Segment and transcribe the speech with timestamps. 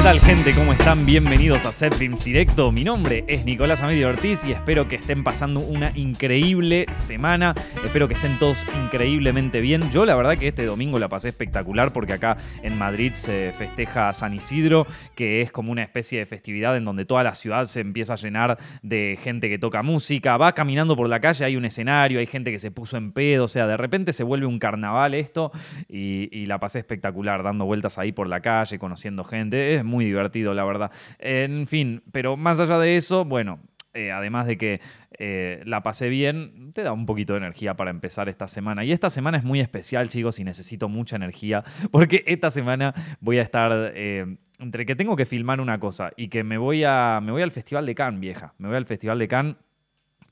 [0.00, 0.54] ¿Qué tal gente?
[0.54, 1.04] ¿Cómo están?
[1.04, 2.72] Bienvenidos a Set Films Directo.
[2.72, 7.54] Mi nombre es Nicolás Amedio Ortiz y espero que estén pasando una increíble semana.
[7.84, 9.90] Espero que estén todos increíblemente bien.
[9.90, 14.10] Yo la verdad que este domingo la pasé espectacular porque acá en Madrid se festeja
[14.14, 17.80] San Isidro, que es como una especie de festividad en donde toda la ciudad se
[17.80, 20.38] empieza a llenar de gente que toca música.
[20.38, 23.44] Va caminando por la calle, hay un escenario, hay gente que se puso en pedo,
[23.44, 25.52] o sea, de repente se vuelve un carnaval esto
[25.90, 29.74] y, y la pasé espectacular dando vueltas ahí por la calle, conociendo gente.
[29.74, 30.90] Es muy divertido, la verdad.
[31.18, 33.60] En fin, pero más allá de eso, bueno,
[33.92, 34.80] eh, además de que
[35.18, 38.84] eh, la pasé bien, te da un poquito de energía para empezar esta semana.
[38.84, 43.38] Y esta semana es muy especial, chicos, y necesito mucha energía, porque esta semana voy
[43.38, 43.92] a estar...
[43.94, 47.40] Eh, entre que tengo que filmar una cosa y que me voy, a, me voy
[47.40, 48.52] al Festival de Cannes, vieja.
[48.58, 49.56] Me voy al Festival de Cannes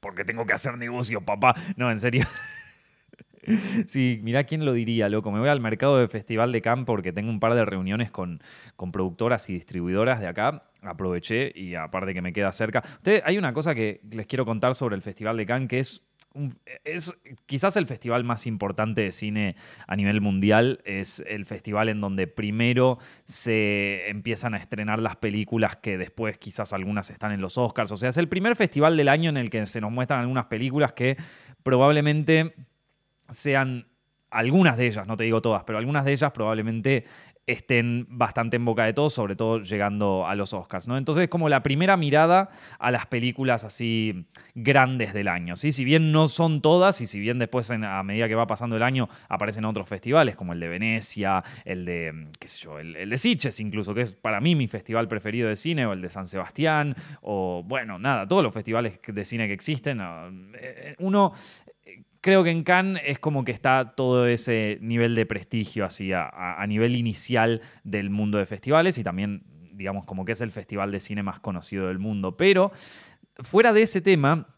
[0.01, 1.55] porque tengo que hacer negocio, papá.
[1.77, 2.27] No, en serio.
[3.87, 5.31] Sí, mirá quién lo diría, loco.
[5.31, 8.41] Me voy al mercado de Festival de Cannes porque tengo un par de reuniones con,
[8.77, 10.65] con productoras y distribuidoras de acá.
[10.83, 12.83] Aproveché y aparte que me queda cerca.
[12.85, 16.03] Ustedes, hay una cosa que les quiero contar sobre el Festival de Cannes que es
[16.85, 17.15] es
[17.47, 20.81] quizás el festival más importante de cine a nivel mundial.
[20.85, 26.73] Es el festival en donde primero se empiezan a estrenar las películas que después quizás
[26.73, 27.91] algunas están en los Oscars.
[27.93, 30.47] O sea, es el primer festival del año en el que se nos muestran algunas
[30.47, 31.17] películas que
[31.63, 32.55] probablemente
[33.31, 33.87] sean
[34.31, 37.05] algunas de ellas, no te digo todas, pero algunas de ellas probablemente
[37.49, 40.99] estén bastante en boca de todos, sobre todo llegando a los Oscars, ¿no?
[40.99, 45.73] Entonces es como la primera mirada a las películas así grandes del año, ¿sí?
[45.73, 48.83] Si bien no son todas y si bien después a medida que va pasando el
[48.83, 53.19] año aparecen otros festivales como el de Venecia, el de, qué sé yo, el, de
[53.19, 56.27] Sitges incluso, que es para mí mi festival preferido de cine, o el de San
[56.27, 60.03] Sebastián, o bueno, nada, todos los festivales de cine que existen,
[60.55, 61.33] eh, uno
[62.21, 66.65] creo que en Cannes es como que está todo ese nivel de prestigio así a,
[66.67, 71.01] nivel inicial del mundo de festivales y también digamos como que es el festival de
[71.01, 72.37] cine más conocido del mundo.
[72.37, 72.73] Pero
[73.37, 74.57] fuera de ese tema,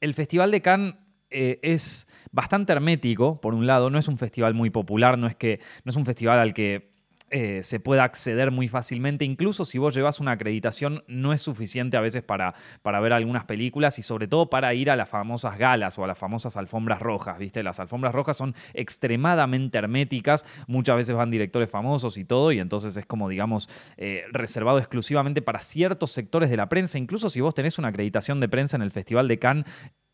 [0.00, 0.94] el Festival de Cannes
[1.30, 5.34] eh, es bastante hermético, por un lado, no es un festival muy popular, no es,
[5.34, 6.93] que, no es un festival al que
[7.36, 9.24] eh, se pueda acceder muy fácilmente.
[9.24, 13.44] Incluso si vos llevas una acreditación, no es suficiente a veces para, para ver algunas
[13.44, 17.00] películas y sobre todo para ir a las famosas galas o a las famosas alfombras
[17.00, 17.36] rojas.
[17.36, 17.64] ¿viste?
[17.64, 22.96] Las alfombras rojas son extremadamente herméticas, muchas veces van directores famosos y todo, y entonces
[22.96, 26.98] es como, digamos, eh, reservado exclusivamente para ciertos sectores de la prensa.
[26.98, 29.66] Incluso si vos tenés una acreditación de prensa en el Festival de Cannes,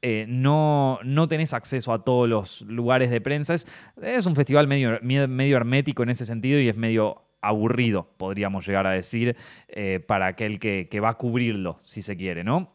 [0.02, 3.54] eh, no, no tenés acceso a todos los lugares de prensa.
[3.54, 8.86] Es, un festival medio, medio hermético en ese sentido y es medio aburrido, podríamos llegar
[8.86, 9.36] a decir,
[9.68, 12.74] eh, para aquel que, va a cubrirlo, si se quiere, ¿no?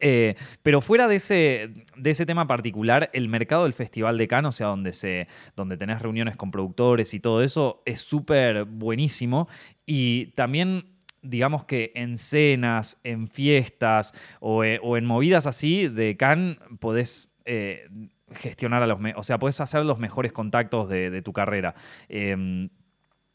[0.00, 4.48] Eh, pero fuera de ese, de ese tema particular, el mercado del Festival de Cannes,
[4.48, 9.48] o sea, donde, se, donde tenés reuniones con productores y todo eso, es súper buenísimo.
[9.86, 10.93] Y también
[11.24, 17.88] digamos que en cenas, en fiestas o, eh, en movidas así de can podés eh,
[18.32, 18.98] gestionar a los...
[19.16, 21.74] o sea, podés hacer los mejores contactos de, tu carrera.
[22.08, 22.68] Em,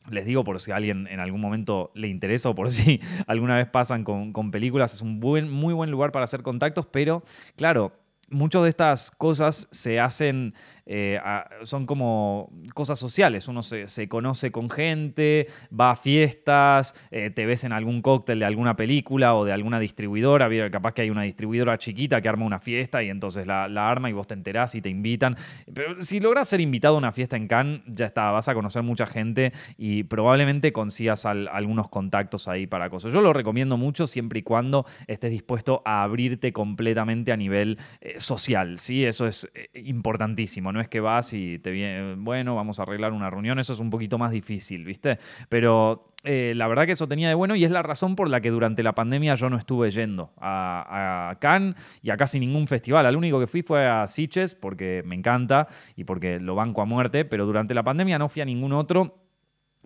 [0.10, 3.58] les digo por si a alguien en algún momento le interesa o por si alguna
[3.58, 7.24] vez pasan con, con películas, es un buen, muy buen lugar para hacer contactos, pero
[7.56, 7.94] claro,
[8.30, 10.54] muchas de estas cosas se hacen
[10.92, 11.22] eh,
[11.62, 13.48] son como cosas sociales.
[13.48, 18.46] Uno se, conoce con gente, va a fiestas, eh, te ves en algún cóctel de
[18.46, 20.50] alguna película o de alguna distribuidora.
[20.72, 24.14] Capaz que hay una distribuidora chiquita que arma una fiesta y entonces la, arma y
[24.14, 25.38] vos te enterás y te invitan.
[25.72, 28.82] Pero si logras ser invitado a una fiesta en Cannes, ya está, vas a conocer
[28.82, 33.14] mucha gente y probablemente consigas algunos contactos ahí para cosas.
[33.14, 38.16] Yo lo recomiendo mucho siempre y cuando estés dispuesto a abrirte completamente a nivel eh,
[38.20, 38.80] social.
[38.80, 39.06] ¿sí?
[39.06, 40.72] Eso es importantísimo.
[40.72, 40.79] ¿no?
[40.82, 43.90] Es que vas y te viene, bueno, vamos a arreglar una reunión, eso es un
[43.90, 45.20] poquito más difícil, ¿viste?
[45.50, 48.42] Pero eh, la verdad que eso tenía de bueno y es la razón por la
[48.42, 53.06] que durante la pandemia yo no estuve yendo a, Cannes y a casi ningún festival.
[53.06, 56.86] Al único que fui fue a Sitges porque me encanta y porque lo banco a
[56.86, 59.19] muerte, pero durante la pandemia no fui a ningún otro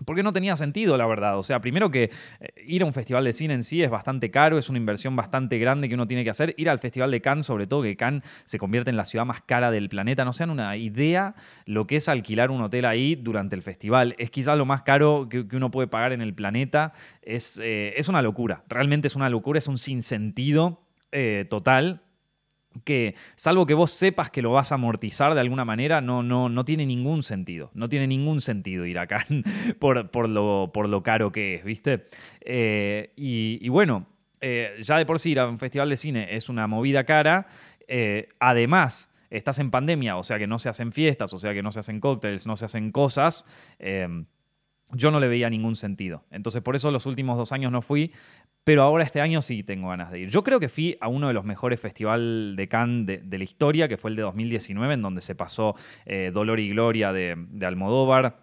[0.06, 1.38] porque no tenía sentido, la verdad.
[1.38, 2.04] O sea, primero que
[2.40, 5.16] eh, ir a un festival de cine en sí es bastante caro, es una inversión
[5.16, 6.54] bastante grande que uno tiene que hacer.
[6.58, 9.42] Ir al Festival de Cannes, sobre todo que Cannes se convierte en la ciudad más
[9.42, 10.26] cara del planeta.
[10.26, 11.36] No sean una idea
[11.66, 14.16] lo que es alquilar un hotel ahí durante el festival.
[14.18, 16.94] Es quizás lo más caro que, uno puede pagar en el planeta.
[17.22, 18.64] Es, eh, es, una locura.
[18.68, 20.82] Realmente es una locura, es un sinsentido
[21.12, 22.02] eh, total
[22.84, 26.50] que, salvo que vos sepas que lo vas a amortizar de alguna manera, no, no,
[26.50, 27.72] no tiene ningún sentido.
[27.74, 29.26] No tiene ningún sentido ir acá
[29.80, 32.06] por, por, lo, por lo caro que es, ¿viste?
[32.42, 34.08] Eh, y, bueno,
[34.42, 37.48] eh, ya de por sí ir a un festival de cine es una movida cara.
[37.88, 41.64] Eh, además, estás en pandemia, o sea que no se hacen fiestas, o sea que
[41.64, 43.46] no se hacen cócteles, no se hacen cosas
[44.94, 46.24] yo no le veía ningún sentido.
[46.32, 48.12] Entonces por eso los últimos dos años no fui,
[48.64, 50.30] pero ahora este año sí tengo ganas de ir.
[50.30, 53.88] Yo creo que fui a uno de los mejores festivales de Cannes de, la historia,
[53.88, 55.76] que fue el de 2019, en donde se pasó
[56.06, 58.43] eh, Dolor y Gloria de, de Almodóvar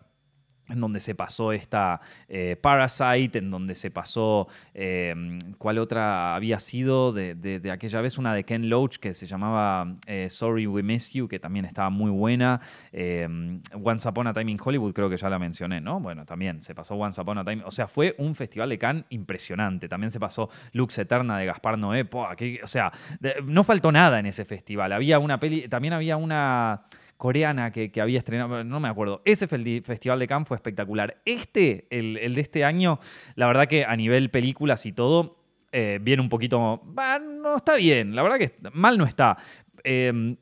[0.70, 6.58] en donde se pasó esta eh, Parasite, en donde se pasó, eh, ¿cuál otra había
[6.60, 8.18] sido de, aquella vez?
[8.18, 11.90] Una de Ken Loach que se llamaba eh, Sorry We Miss You, que también estaba
[11.90, 12.60] muy buena.
[12.92, 16.00] Once Upon a Time in Hollywood, creo que ya la mencioné, ¿no?
[16.00, 17.62] Bueno, también se pasó Once Upon a Time.
[17.64, 19.88] O sea, fue un festival de Cannes impresionante.
[19.88, 22.08] También se pasó Lux Eterna de Gaspar Noé.
[22.62, 22.92] o sea,
[23.44, 24.92] no faltó nada en ese festival.
[24.92, 26.82] Había una peli, también había una
[27.20, 29.20] coreana que, había estrenado, no me acuerdo.
[29.26, 31.20] Ese Festival de Cannes fue espectacular.
[31.26, 32.98] Este, el, de este año,
[33.36, 35.36] la verdad que a nivel películas y todo,
[35.70, 36.82] eh, viene un poquito...
[37.20, 39.36] no está bien, la verdad que mal no está.
[39.84, 40.38] Em,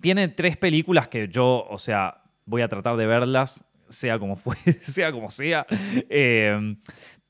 [0.00, 4.56] tiene tres películas que yo, o sea, voy a tratar de verlas, sea como fue,
[4.82, 5.66] sea como sea.
[6.08, 6.76] Em,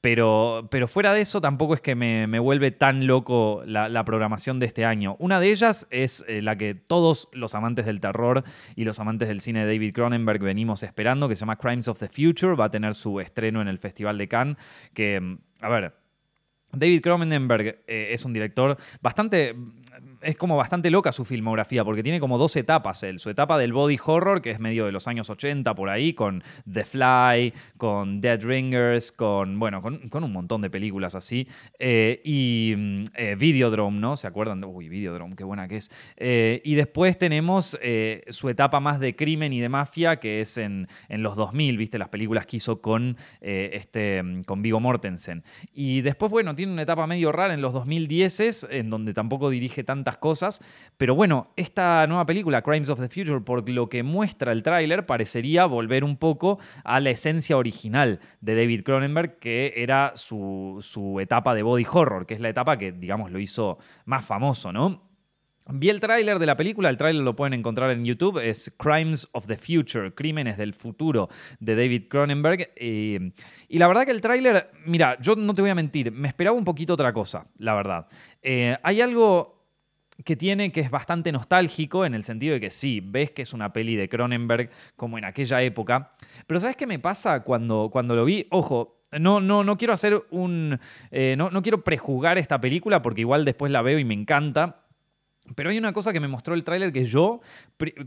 [0.07, 4.67] pero, pero fuera de eso, tampoco es que me, vuelve tan loco la, programación de
[4.67, 5.17] este año.
[5.19, 8.45] Una de ellas es eh, la que todos los amantes del terror
[8.77, 11.99] y los amantes del cine de David Cronenberg venimos esperando, que se llama Crimes of
[11.99, 12.55] the Future.
[12.55, 14.57] Va a tener su estreno en el Festival de Cannes.
[14.95, 15.93] Que, mm, a ver,
[16.71, 19.57] David Cronenberg eh, es un director bastante
[20.27, 23.19] es como bastante loca su filmografía, porque tiene como dos etapas él.
[23.19, 26.43] Su etapa del body horror, que es medio de los años 80 por ahí, con
[26.71, 31.47] The Fly, con Dead Ringers, con, bueno, con, un montón de películas así.
[31.79, 34.17] Eh, y mm, eh, Videodrome, ¿no?
[34.17, 34.63] ¿Se acuerdan?
[34.65, 35.91] Uy, Videodrome, qué buena que es.
[36.17, 37.79] Eh, y después tenemos
[38.29, 41.99] su etapa más de crimen y de mafia, que es en, en los 2000, ¿viste?
[41.99, 45.45] Las películas que hizo con, este, mm, con Vigo Mortensen.
[45.73, 49.85] Y después, bueno, tiene una etapa medio rara en los 2010, en donde tampoco dirige
[49.85, 50.63] tantas cosas.
[50.97, 55.07] Pero bueno, esta nueva película, Crimes of the Future, por lo que muestra el tráiler,
[55.07, 61.21] parecería volver un poco a la esencia original de David Cronenberg, que era su, su
[61.21, 65.07] etapa de body horror, que es la etapa que, digamos, lo hizo más famoso, ¿no?
[65.69, 69.29] Vi el tráiler de la película, el tráiler lo pueden encontrar en YouTube, es Crimes
[69.33, 71.29] of the Future, Crímenes del Futuro
[71.59, 72.71] de David Cronenberg.
[72.77, 76.57] y la verdad que el tráiler, mira, yo no te voy a mentir, me esperaba
[76.57, 78.07] un poquito otra cosa, la verdad.
[78.43, 79.56] Eh, hay algo
[80.25, 83.53] que tiene que es bastante nostálgico en el sentido de que sí, ves que es
[83.53, 86.13] una peli de Cronenberg como en aquella época,
[86.47, 88.47] pero ¿sabes qué me pasa cuando, cuando lo vi?
[88.51, 90.79] Ojo, no, no, no quiero hacer un...
[91.11, 94.83] Eh, no, no quiero prejuzgar esta película porque igual después la veo y me encanta.
[95.55, 97.41] Pero hay una cosa que me mostró el tráiler que yo,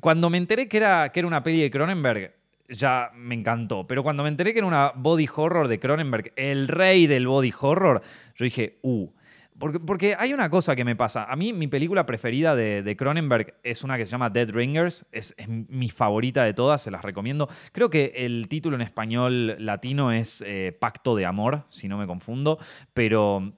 [0.01, 2.33] cuando me enteré que era, que era una peli de Cronenberg,
[2.67, 3.87] ya me encantó.
[3.87, 7.53] Pero cuando me enteré que era una body horror de Cronenberg, el rey del body
[7.59, 8.01] horror,
[8.35, 9.09] yo dije, uh,
[9.59, 11.25] porque, hay una cosa que me pasa.
[11.25, 15.05] A mí, mi película preferida de, Cronenberg es una que se llama Dead Ringers.
[15.11, 17.49] Es, mi favorita de todas, se las recomiendo.
[17.71, 22.07] Creo que el título en español latino es eh, Pacto de Amor, si no me
[22.07, 22.57] confundo.
[22.93, 23.53] Pero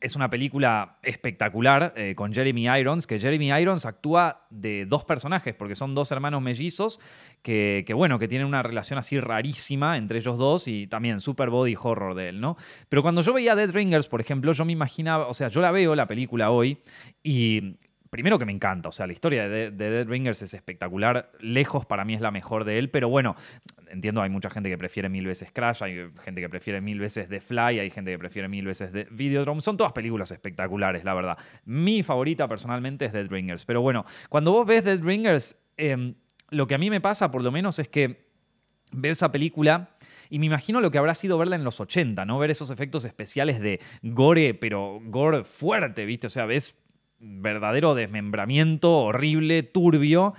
[0.00, 5.54] es una película espectacular eh, con Jeremy Irons, que Jeremy Irons actúa de dos personajes,
[5.54, 7.00] porque son dos hermanos mellizos
[7.42, 11.76] que, bueno, que tienen una relación así rarísima entre ellos dos y también super body
[11.80, 12.56] horror de él, ¿no?
[12.88, 15.70] Pero cuando yo veía Dead Ringers, por ejemplo, yo me imaginaba, o sea, yo la
[15.70, 16.78] veo, la película hoy,
[17.22, 17.76] y
[18.10, 22.04] primero que me encanta, o sea, la historia de, Dead Ringers es espectacular, lejos para
[22.04, 23.36] mí es la mejor de él, pero bueno,
[23.90, 27.28] entiendo, hay mucha gente que prefiere mil veces Crash, hay gente que prefiere mil veces
[27.28, 31.14] The Fly, hay gente que prefiere mil veces The Videodrome, son todas películas espectaculares, la
[31.14, 31.38] verdad.
[31.64, 36.14] Mi favorita personalmente es Dead Ringers, pero bueno, cuando vos ves Dead Ringers, em,
[36.50, 38.28] lo que a mí me pasa por lo menos es que
[38.92, 39.90] veo esa película...
[40.30, 42.38] Y me imagino lo que habrá sido verla en los 80, ¿no?
[42.38, 46.26] Ver esos efectos especiales de gore, pero gore fuerte, ¿viste?
[46.26, 46.74] O sea, ves
[47.20, 50.34] verdadero desmembramiento horrible, turbio.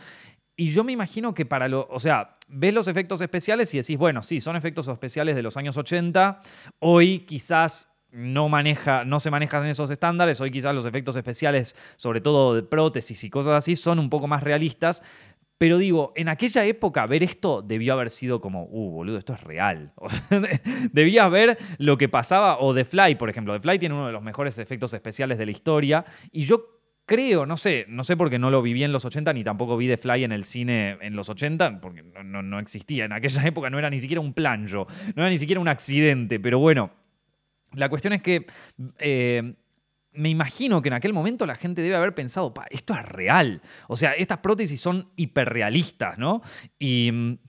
[0.59, 1.87] Y yo me imagino que para lo.
[1.89, 5.55] O sea, ves los efectos especiales y decís, bueno, sí, son efectos especiales de los
[5.55, 6.41] años 80.
[6.79, 10.41] Hoy quizás no, maneja, no se manejan esos estándares.
[10.41, 14.27] Hoy quizás los efectos especiales, sobre todo de prótesis y cosas así, son un poco
[14.27, 15.01] más realistas.
[15.57, 19.41] Pero digo, en aquella época ver esto debió haber sido como, uh, boludo, esto es
[19.41, 19.93] real.
[20.91, 23.53] Debías ver lo que pasaba, o The Fly, por ejemplo.
[23.53, 26.03] The Fly tiene uno de los mejores efectos especiales de la historia.
[26.33, 26.78] Y yo
[27.09, 29.87] creo, no sé, no sé porque no lo viví en los 80 ni tampoco vi
[29.87, 33.05] The Fly en el cine en los 80, porque no, existía.
[33.05, 34.85] En aquella época no era ni siquiera un plan yo,
[35.15, 36.39] no era ni siquiera un accidente.
[36.39, 36.91] Pero bueno,
[37.73, 38.45] la cuestión es que.
[38.99, 39.55] Eh,
[40.11, 43.61] me imagino que en aquel momento la gente debe haber pensado, esto es real.
[43.87, 46.41] O sea, estas prótesis son hiperrealistas, ¿no?
[46.77, 47.39] Y,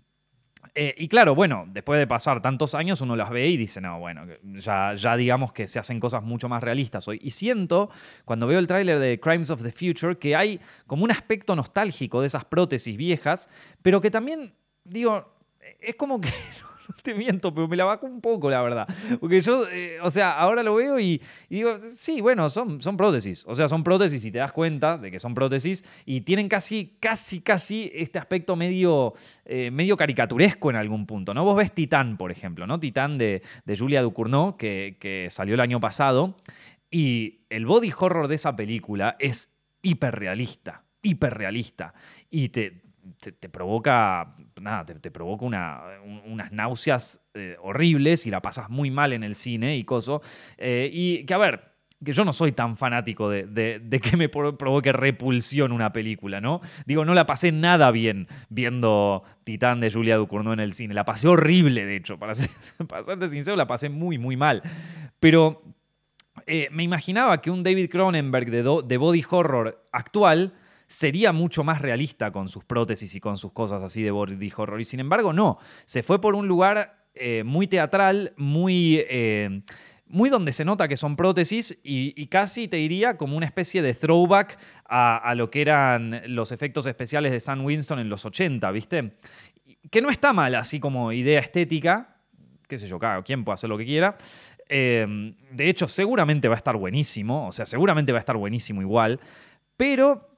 [0.75, 3.99] eh, y claro, bueno, después de pasar tantos años uno las ve y dice, no,
[3.99, 7.21] bueno, ya, ya digamos que se hacen cosas mucho más realistas hoy.
[7.23, 7.91] Y siento,
[8.25, 12.21] cuando veo el tráiler de Crimes of the Future, que hay como un aspecto nostálgico
[12.21, 13.49] de esas prótesis viejas,
[13.83, 15.35] pero que también, digo,
[15.81, 16.31] es como que
[17.03, 18.89] te miento, pero me la bajo un poco, la verdad.
[19.19, 23.45] Porque yo, eh, o sea, ahora lo veo y, digo, sí, bueno, son, son prótesis.
[23.47, 26.97] O sea, son prótesis y te das cuenta de que son prótesis y tienen casi,
[27.01, 29.15] casi, casi este aspecto medio,
[29.45, 31.45] eh, medio caricaturesco en algún punto, ¿no?
[31.45, 32.79] Vos ves Titán, por ejemplo, ¿no?
[32.79, 36.37] Titán de, de Julia Ducournau, que, que salió el año pasado.
[36.91, 39.53] Y el body horror de esa película es
[39.83, 41.95] hiperrealista, hiperrealista.
[42.31, 42.83] Y te,
[43.19, 45.83] te, provoca, nada, te, provoca una,
[46.27, 50.23] unas náuseas eh, horribles y la pasas muy mal en el cine y coso.
[50.57, 51.71] Eh, y que, a ver,
[52.05, 56.61] que yo no soy tan fanático de, que me provoque repulsión una película, ¿no?
[56.87, 60.95] Digo, no la pasé nada bien viendo Titán de Julia Ducournau en el cine.
[60.95, 62.51] La pasé horrible, de hecho, para, ser,
[63.29, 64.63] sincero, la pasé muy, muy mal.
[65.19, 65.63] Pero
[66.47, 70.55] eh, me imaginaba que un David Cronenberg de body horror actual
[70.91, 74.81] sería mucho más realista con sus prótesis y con sus cosas así de body horror.
[74.81, 75.59] Y sin embargo, no.
[75.85, 79.05] Se fue por un lugar eh, muy teatral, muy.
[79.09, 79.63] Eh,
[80.07, 83.95] muy donde se nota que son prótesis y, casi te diría como una especie de
[83.95, 89.13] throwback a, lo que eran los efectos especiales de Sam Winston en los 80, ¿viste?
[89.89, 92.17] Que no está mal así como idea estética,
[92.67, 94.19] qué sé yo, claro, quién puede hacer lo que quiera.
[94.69, 98.83] Eh, de hecho, seguramente va a estar buenísimo, o sea, seguramente va a estar buenísimo
[98.83, 99.21] igual,
[99.77, 100.30] pero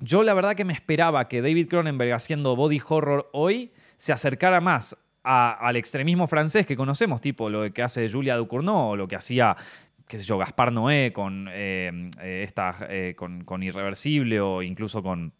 [0.00, 4.60] yo la verdad que me esperaba que David Cronenberg haciendo body horror hoy se acercara
[4.60, 9.16] más al extremismo francés que conocemos, tipo lo que hace Julia Ducournau o lo que
[9.16, 9.56] hacía
[10.08, 12.50] qué sé yo, Gaspar Noé con, eh, eh,
[12.88, 15.32] eh, con, Irreversible o incluso con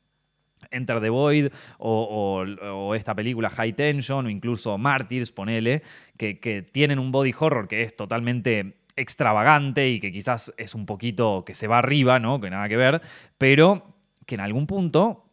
[0.71, 1.49] Enter the Void
[1.79, 5.83] o, esta película High Tension o incluso Martyrs, ponele,
[6.17, 10.85] que, que tienen un body horror que es totalmente extravagante y que quizás es un
[10.85, 12.41] poquito que se va arriba, ¿no?
[12.41, 13.01] Que nada que ver,
[13.39, 13.98] pero
[14.29, 15.25] que en algún punto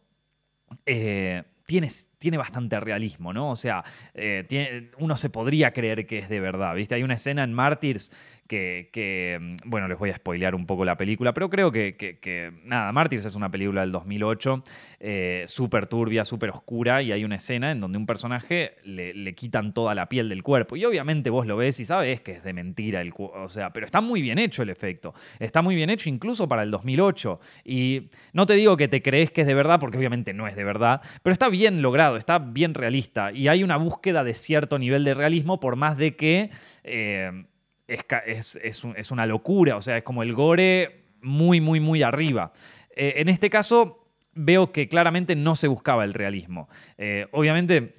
[0.86, 1.88] eh, tiene,
[2.18, 3.50] tiene, bastante realismo, ¿no?
[3.50, 6.94] O sea, eh, uno se podría creer que es de verdad, ¿viste?
[6.94, 8.10] Hay una escena en Martyrs
[8.46, 12.92] que, mm, bueno, les voy a spoilear un poco la película, pero creo que, nada,
[12.92, 14.62] Martyrs es una película del 2008,
[15.00, 19.74] eh, súper turbia, súper oscura, y hay una escena en donde un personaje le, quitan
[19.74, 22.52] toda la piel del cuerpo, y obviamente vos lo ves y sabes que es de
[22.52, 26.08] mentira, el, o sea, pero está muy bien hecho el efecto, está muy bien hecho
[26.08, 29.78] incluso para el 2008, y no te digo que te crees que es de verdad,
[29.80, 33.64] porque obviamente no es de verdad, pero está bien logrado, está bien realista, y hay
[33.64, 36.50] una búsqueda de cierto nivel de realismo, por más de que...
[36.84, 37.44] Eh,
[37.88, 42.52] es, una locura, o sea, es como el gore muy, muy, muy arriba.
[42.94, 46.68] Eh, en este caso, veo que claramente no se buscaba el realismo.
[46.98, 47.94] Eh, obviamente,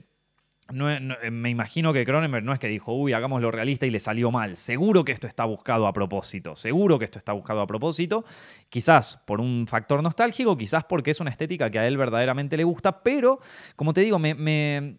[0.70, 4.32] eh, me imagino que Cronenberg no es que dijo, uy, hagámoslo realista y le salió
[4.32, 4.58] mal.
[4.58, 6.56] Seguro que esto está buscado a propósito.
[6.56, 8.26] Seguro que esto está buscado a propósito.
[8.70, 12.64] Quizás por un factor nostálgico, quizás porque es una estética que a él verdaderamente le
[12.64, 13.40] gusta, pero,
[13.76, 14.98] como te digo, me,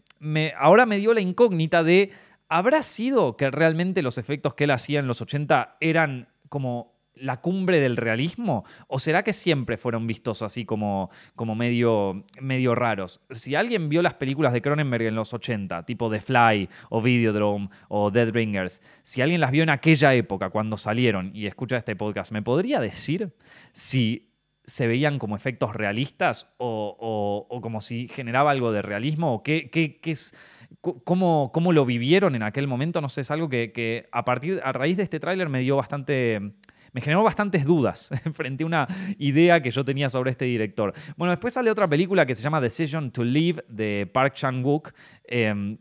[0.56, 2.10] ahora me dio la incógnita de
[2.50, 7.40] ¿Habrá sido que realmente los efectos que él hacía en los 80 eran como la
[7.40, 8.64] cumbre del realismo?
[8.86, 13.20] ¿O será que siempre fueron vistos así como, como medio, medio raros?
[13.30, 17.68] Si alguien vio las películas de Cronenberg en los 80, tipo The Fly o Videodrome
[17.88, 21.96] o Dead Ringers, si alguien las vio en aquella época cuando salieron y escucha este
[21.96, 23.32] podcast, ¿me podría decir
[23.72, 24.32] si
[24.64, 29.32] se veían como efectos realistas o, como si generaba algo de realismo?
[29.34, 30.34] ¿O qué, qué, qué es
[30.80, 34.72] cómo, cómo, lo vivieron en aquel momento, no sé, es algo que, a, partir, a
[34.72, 36.52] raíz de este tráiler me dio bastante...
[36.92, 40.92] Me generó bastantes dudas frente a una idea que yo tenía sobre este director.
[41.16, 44.92] Bueno, después sale otra película que se llama Decision to Live de Park Chan-wook
[45.24, 45.78] em,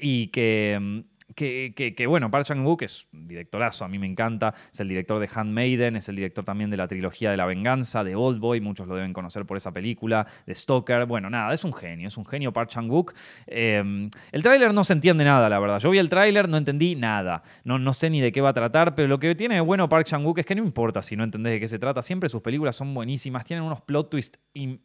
[0.00, 1.04] y que
[1.38, 5.28] que, bueno, Park Chan-wook es un directorazo, a mí me encanta, es el director de
[5.32, 8.88] Handmaiden, es el director también de la trilogía de la venganza, de Old Boy, muchos
[8.88, 12.26] lo deben conocer por esa película, de Stoker, bueno, nada, es un genio, es un
[12.26, 13.14] genio Park Chan-wook.
[13.46, 16.96] Em, el tráiler no se entiende nada, la verdad, yo vi el tráiler, no entendí
[16.96, 19.60] nada, no, no sé ni de qué va a tratar, pero lo que tiene de
[19.60, 22.28] bueno Park Chan-wook es que no importa si no entendés de qué se trata, siempre
[22.28, 24.40] sus películas son buenísimas, tienen unos plot twists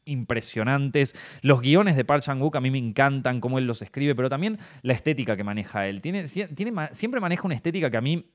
[0.06, 4.30] impresionantes, los guiones de Park Chan-wook a mí me encantan, cómo él los escribe, pero
[4.30, 6.28] también la estética que maneja él, tiene
[6.92, 8.32] siempre maneja una estética que a mí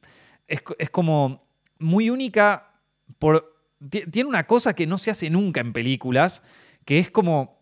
[0.47, 1.47] es, como
[1.79, 2.73] muy única.
[3.19, 3.55] Por,
[3.89, 6.43] tiene una cosa que no se hace nunca en películas,
[6.85, 7.58] que es como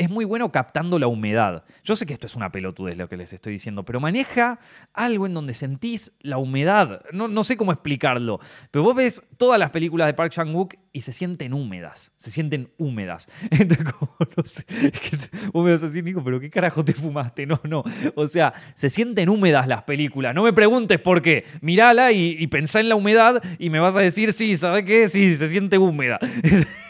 [0.00, 1.62] es muy bueno captando la humedad.
[1.84, 4.58] Yo sé que esto es una pelotudez lo que les estoy diciendo, pero maneja
[4.94, 7.02] algo en donde sentís la humedad.
[7.12, 8.40] No, no sé cómo explicarlo,
[8.70, 12.70] pero vos ves todas las películas de Park Chan-wook y se sienten húmedas, se sienten
[12.78, 13.28] húmedas.
[13.50, 14.64] Entonces, como, no sé,
[15.52, 17.44] vos me vas a decir, Nico, pero ¿qué carajo te fumaste?
[17.44, 17.84] No, no.
[18.14, 20.34] O sea, se sienten húmedas las películas.
[20.34, 21.44] No me preguntes por qué.
[21.60, 25.08] Mirala y, y pensá en la humedad y me vas a decir, sí, ¿sabes qué?
[25.08, 26.18] Sí, se siente húmeda.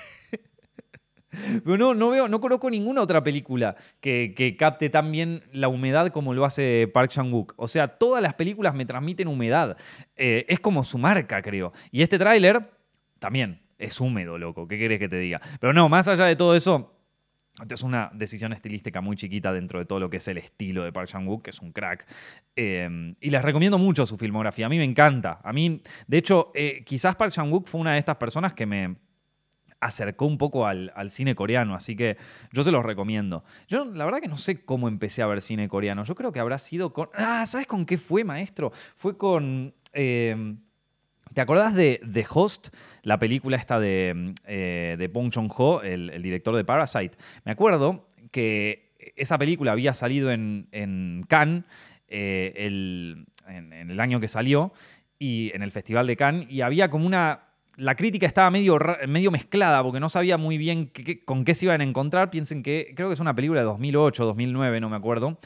[1.65, 6.09] Pero no, no veo, no conozco ninguna otra película que, capte tan bien la humedad
[6.09, 7.55] como lo hace Park Chan-wook.
[7.57, 9.77] O sea, todas las películas me transmiten humedad.
[10.17, 11.73] Eh, es como su marca, creo.
[11.91, 12.71] Y este tráiler
[13.19, 14.69] también es húmedo, loco.
[14.69, 15.41] ¿Qué querés que te diga?
[15.61, 16.95] Pero no, más allá de todo eso,
[17.69, 20.93] es una decisión estilística muy chiquita dentro de todo lo que es el estilo de
[20.93, 22.07] Park Chan-wook, que es un crack.
[22.57, 24.67] Eh, y les recomiendo mucho su filmografía.
[24.67, 25.41] A mí me encanta.
[25.43, 28.97] A mí, de hecho, eh, quizás Park Chan-wook fue una de estas personas que me
[29.81, 32.17] acercó un poco al, cine coreano, así que
[32.53, 33.45] yo se los recomiendo.
[33.69, 36.05] Yo la verdad que no sé cómo empecé a ver cine coreano.
[36.05, 37.09] Yo creo que habrá sido con...
[37.15, 38.73] Ah, ¿sabes con qué fue, maestro?
[38.97, 39.75] Fue con...
[39.93, 40.55] Eh,
[41.33, 42.69] ¿Te acordás de The Host,
[43.03, 47.17] la película esta de, eh, de Bong Joon-ho, el, director de Parasite?
[47.45, 51.65] Me acuerdo que esa película había salido en, Cannes
[52.09, 54.73] eh, en, el año que salió,
[55.19, 57.50] y en el Festival de Cannes, y había como una...
[57.77, 60.93] La crítica estaba medio, medio mezclada porque no sabía muy bien
[61.25, 62.31] con qué se iban a encontrar.
[62.31, 65.39] Piensen que creo que es una película de 2008, 2009, no me acuerdo.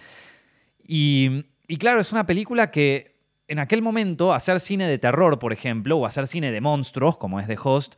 [0.86, 1.44] y
[1.78, 3.14] claro, es una película que
[3.48, 7.40] en aquel momento hacer cine de terror, por ejemplo, o hacer cine de monstruos, como
[7.40, 7.94] es The Host,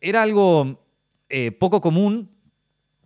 [0.00, 0.84] era algo
[1.28, 2.30] eh, poco común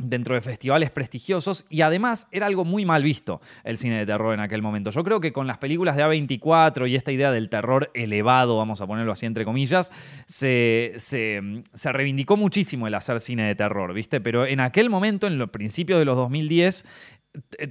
[0.00, 4.34] dentro de festivales prestigiosos y además era algo muy mal visto el cine de terror
[4.34, 4.90] en aquel momento.
[4.90, 8.80] Yo creo que con las películas de A24 y esta idea del terror elevado, vamos
[8.80, 9.92] a ponerlo así entre comillas,
[10.26, 11.40] se, se,
[11.72, 14.20] se reivindicó muchísimo el hacer cine de terror, ¿viste?
[14.20, 16.84] Pero en aquel momento, en los principios de los 2010,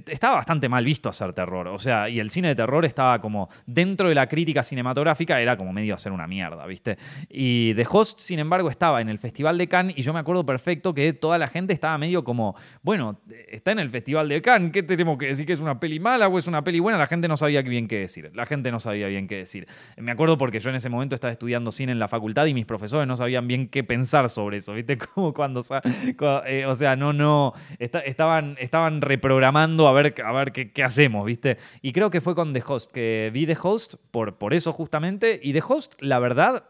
[0.08, 1.68] estaba bastante mal visto hacer terror.
[1.68, 5.56] O sea, y el cine de terror estaba como dentro de la crítica cinematográfica, era
[5.56, 6.96] como medio hacer una mierda, ¿viste?
[7.28, 10.46] Y The Host, sin embargo, estaba en el Festival de Cannes y yo me acuerdo
[10.46, 14.72] perfecto que toda la gente estaba medio como, bueno, está en el Festival de Cannes,
[14.72, 15.44] ¿qué tenemos que decir?
[15.44, 16.98] ¿Que es una peli mala o es una peli buena?
[16.98, 18.30] La gente no sabía bien qué decir.
[18.34, 19.66] La gente no sabía bien qué decir.
[19.98, 22.66] Me acuerdo porque yo en ese momento estaba estudiando cine en la facultad y mis
[22.66, 24.96] profesores no sabían bien qué pensar sobre eso, ¿viste?
[25.14, 25.60] Como cuando,
[26.46, 31.58] eh, o sea, no, no, estaban, estaban reprogramados a ver, a ver qué, hacemos, ¿viste?
[31.82, 35.40] Y creo que fue con The Host, que vi The Host por, por eso justamente.
[35.42, 36.64] Y The Host, la verdad,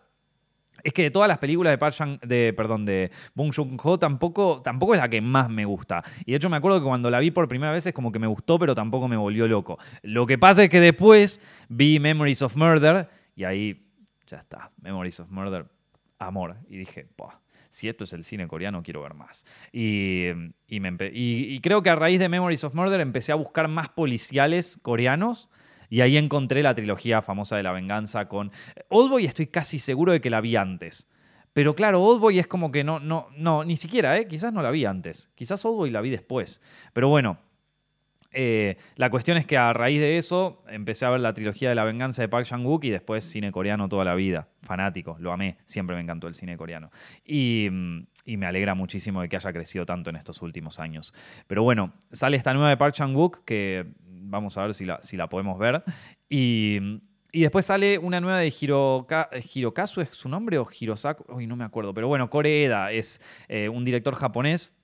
[0.82, 4.94] es que de todas las películas de Park de, perdón, de Bong Joon-ho tampoco, tampoco
[4.94, 6.02] es la que más me gusta.
[6.24, 8.18] Y de hecho me acuerdo que cuando la vi por primera vez es como que
[8.18, 9.78] me gustó, pero tampoco me volvió loco.
[10.02, 13.86] Lo que pasa es que después vi Memories of Murder y ahí
[14.26, 15.66] ya está, Memories of Murder,
[16.18, 16.56] amor.
[16.68, 17.06] Y dije,
[17.70, 19.46] si esto es el cine coreano, quiero ver más.
[19.72, 20.26] Y,
[20.66, 25.48] y, creo que a raíz de Memories of Murder empecé a buscar más policiales coreanos.
[25.88, 28.52] Y ahí encontré la trilogía famosa de la venganza con
[28.90, 29.24] Oldboy.
[29.24, 31.10] Estoy casi seguro de que la vi antes.
[31.52, 34.28] Pero claro, Oldboy es como que no, no, no, ni siquiera, ¿eh?
[34.28, 35.30] Quizás no la vi antes.
[35.34, 36.62] Quizás Oldboy la vi después.
[36.92, 37.38] Pero bueno,
[38.32, 41.74] eh, la cuestión es que a raíz de eso empecé a ver la trilogía de
[41.74, 44.48] la venganza de Park Chan-wook y después cine coreano toda la vida.
[44.62, 46.90] Fanático, lo amé, siempre me encantó el cine coreano.
[47.24, 47.68] Y,
[48.26, 51.12] me alegra muchísimo de que haya crecido tanto en estos últimos años.
[51.48, 55.16] Pero bueno, sale esta nueva de Park Chan-wook que vamos a ver si la, si
[55.16, 55.82] la podemos ver.
[56.28, 56.78] Y,
[57.32, 60.58] después sale una nueva de Hirokazu, ¿es su nombre?
[60.58, 61.92] O Hirosaku, hoy no me acuerdo.
[61.92, 64.76] Pero bueno, Koreeda es eh, un director japonés.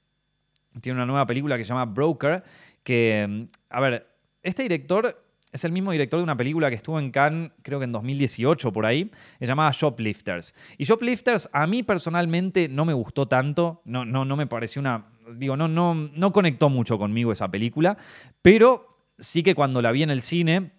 [0.81, 2.43] Tiene una nueva película que se llama Broker
[2.87, 4.07] que, a ver,
[4.45, 5.21] este director
[5.51, 8.73] es el mismo director de una película que estuvo en Cannes, creo que en 2018
[8.73, 10.55] por ahí, se llamaba Shoplifters.
[10.79, 15.07] Y Shoplifters a mí personalmente no me gustó tanto, no, no, no me pareció una,
[15.35, 17.99] digo, no, no, no conectó mucho conmigo esa película,
[18.41, 20.71] pero sí que cuando la vi en el cine,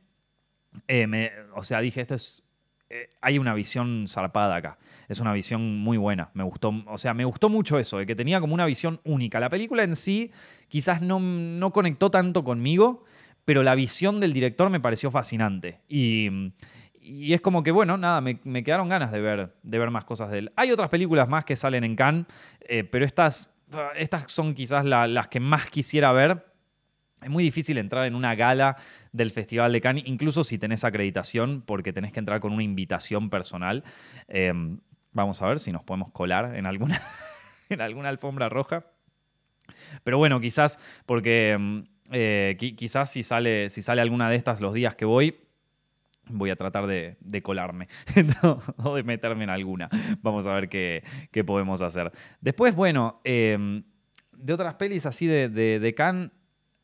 [0.88, 2.42] eh, o sea, dije, esto es,
[2.90, 4.78] eh, hay una visión zarpada acá.
[5.10, 6.30] Es una visión muy buena.
[6.34, 9.42] Me gustó, o sea, me gustó mucho eso, de que tenía como una visión única.
[9.42, 10.32] La película en sí
[10.70, 13.04] quizás no, no conectó tanto conmigo,
[13.48, 15.80] pero la visión del director me pareció fascinante.
[15.88, 16.30] Y,
[17.02, 20.40] es como que, bueno, nada, me, quedaron ganas de ver, de ver más cosas de
[20.40, 20.52] él.
[20.58, 22.26] Hay otras películas más que salen en Cannes,
[22.60, 23.50] eh, pero estas,
[23.96, 26.46] estas son quizás las que más quisiera ver.
[27.22, 28.76] Es muy difícil entrar en una gala
[29.14, 33.30] del Festival de Cannes, incluso si tenés acreditación, porque tenés que entrar con una invitación
[33.30, 33.86] personal.
[34.28, 34.80] Em,
[35.14, 37.02] vamos a ver si nos podemos colar en alguna,
[37.70, 38.86] en alguna alfombra roja.
[40.04, 41.80] Pero bueno, quizás porque mm,
[42.12, 45.36] eh, quizás si sale, si sale alguna de estas los días que voy,
[46.30, 47.88] voy a tratar de, colarme
[48.78, 49.90] o de meterme en alguna.
[50.22, 51.04] Vamos a ver qué,
[51.46, 52.12] podemos hacer.
[52.42, 53.84] Después, bueno, em,
[54.32, 55.96] de otras pelis así de, de, de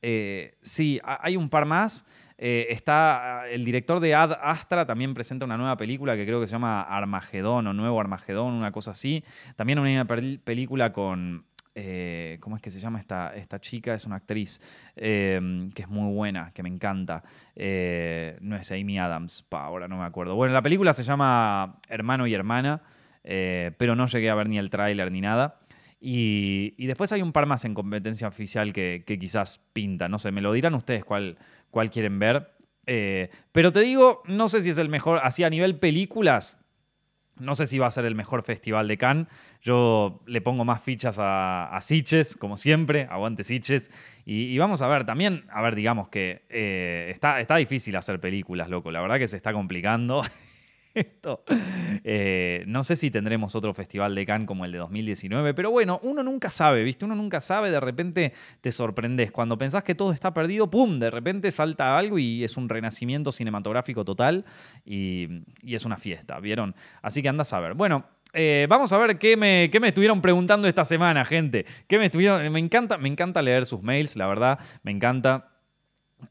[0.01, 2.05] eh, sí, hay un par más.
[2.37, 6.47] Eh, está el director de Ad Astra, también presenta una nueva película que creo que
[6.47, 9.23] se llama Armagedón o Nuevo Armagedón, una cosa así.
[9.55, 13.93] También una película con eh, ¿Cómo es que se llama esta, esta chica?
[13.93, 14.61] Es una actriz
[14.95, 17.23] em, que es muy buena, que me encanta.
[17.55, 20.35] Eh, no es Amy Adams, ahora no me acuerdo.
[20.35, 22.81] Bueno, la película se llama Hermano y Hermana,
[23.23, 25.59] eh, pero no llegué a ver ni el tráiler ni nada.
[25.99, 30.09] Y, después hay un par más en competencia oficial que, quizás pinta.
[30.09, 31.37] No sé, me lo dirán ustedes cuál,
[31.71, 32.51] cuál quieren ver.
[33.53, 36.59] Pero te digo, no sé si es el mejor, así a nivel películas,
[37.37, 39.27] no sé si va a ser el mejor festival de Cannes.
[39.63, 43.89] Yo le pongo más fichas a, a Siches, como siempre, aguante Siches.
[44.25, 48.69] Y, vamos a ver, también, a ver, digamos que eh, está, está difícil hacer películas,
[48.69, 48.91] loco.
[48.91, 50.23] La verdad que se está complicando.
[50.93, 51.43] esto.
[52.03, 55.99] Eh, no sé si tendremos otro festival de Cannes como el de 2019, pero bueno,
[56.03, 57.05] uno nunca sabe, ¿viste?
[57.05, 59.31] Uno nunca sabe, de repente te sorprendes.
[59.31, 60.99] Cuando pensás que todo está perdido, ¡pum!
[60.99, 64.45] De repente salta algo y es un renacimiento cinematográfico total
[64.85, 66.75] y, es una fiesta, ¿vieron?
[67.01, 67.73] Así que andas a ver.
[67.73, 71.65] Bueno, eh, vamos a ver qué me, me, estuvieron preguntando esta semana, gente.
[71.87, 72.51] ¿Qué me estuvieron?
[72.51, 74.59] Me encanta, me encanta leer sus mails, la verdad.
[74.83, 75.52] Me encanta.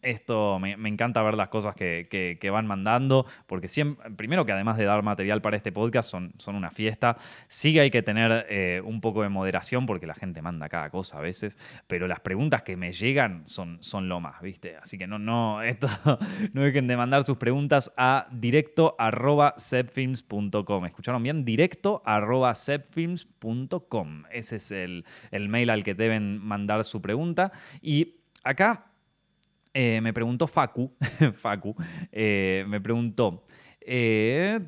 [0.02, 4.84] Esto me, encanta ver las cosas que, van mandando, porque siempre, primero que además de
[4.84, 7.16] dar material para este podcast son, una fiesta,
[7.48, 10.90] sí que hay que tener eh, un poco de moderación porque la gente manda cada
[10.90, 14.76] cosa a veces, pero las preguntas que me llegan son, lo más, ¿viste?
[14.76, 15.60] Así que no, no,
[16.52, 21.44] no dejen de mandar sus preguntas a directo arroba ¿Escucharon bien?
[21.44, 27.52] Directo arroba Ese es el mail al que deben mandar su pregunta.
[27.80, 28.91] Y acá
[29.74, 30.94] eh, me preguntó Facu,
[31.36, 31.74] Facu,
[32.10, 33.44] eh, me preguntó,
[33.80, 34.60] eh,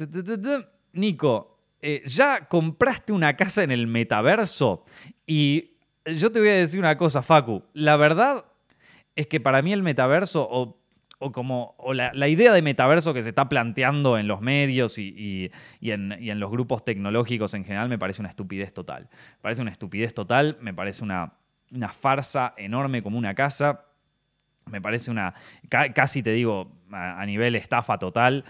[0.92, 1.58] Nico,
[2.06, 4.84] ¿ya compraste una casa en el metaverso?
[5.26, 5.72] Y
[6.06, 8.46] yo te voy a decir una cosa, Facu, la verdad
[9.14, 10.80] es que para mí el metaverso, o,
[11.32, 15.50] como la, idea de metaverso que se está planteando en los medios y,
[15.82, 19.08] en, los grupos tecnológicos en general, me parece una estupidez total.
[19.10, 21.34] Me parece una estupidez total, me parece una,
[21.70, 23.84] una farsa enorme como una casa
[24.70, 25.34] me parece una,
[25.68, 28.44] casi te digo, a, nivel estafa total.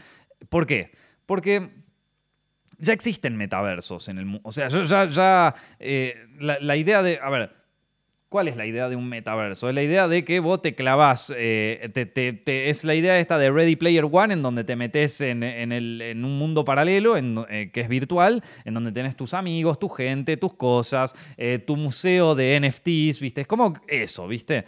[0.48, 0.92] ¿Por qué?
[1.26, 1.70] Porque
[2.78, 4.42] ya existen metaversos en el mundo.
[4.44, 7.50] O sea, ya, ya eh, la, idea de, a ver,
[8.28, 9.68] ¿cuál es la idea de un metaverso?
[9.68, 11.90] Es la idea de que vos te clavas, eh,
[12.46, 16.64] es la idea esta de Ready Player One, en donde te metes en, un mundo
[16.64, 21.14] paralelo eh, que es virtual, en donde tenés tus amigos, tu gente, tus cosas,
[21.66, 23.42] tu museo de NFTs, ¿viste?
[23.42, 24.64] Es como eso, ¿viste?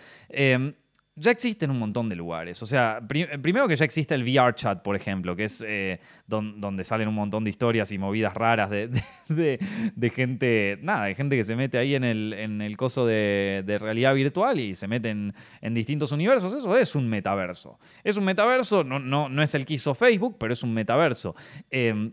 [1.18, 2.62] Ya existen un montón de lugares.
[2.62, 6.84] O sea, primero que ya existe el VR chat, por ejemplo, que es eh, donde
[6.84, 11.56] salen un montón de historias y movidas raras de, gente, nada, de gente que se
[11.56, 15.32] mete ahí en el, en el coso de, realidad virtual y se mete en,
[15.72, 16.52] distintos universos.
[16.52, 17.78] Eso es un metaverso.
[18.04, 21.34] Es un metaverso, no, no, no es el que hizo Facebook, pero es un metaverso.
[21.70, 22.12] Em,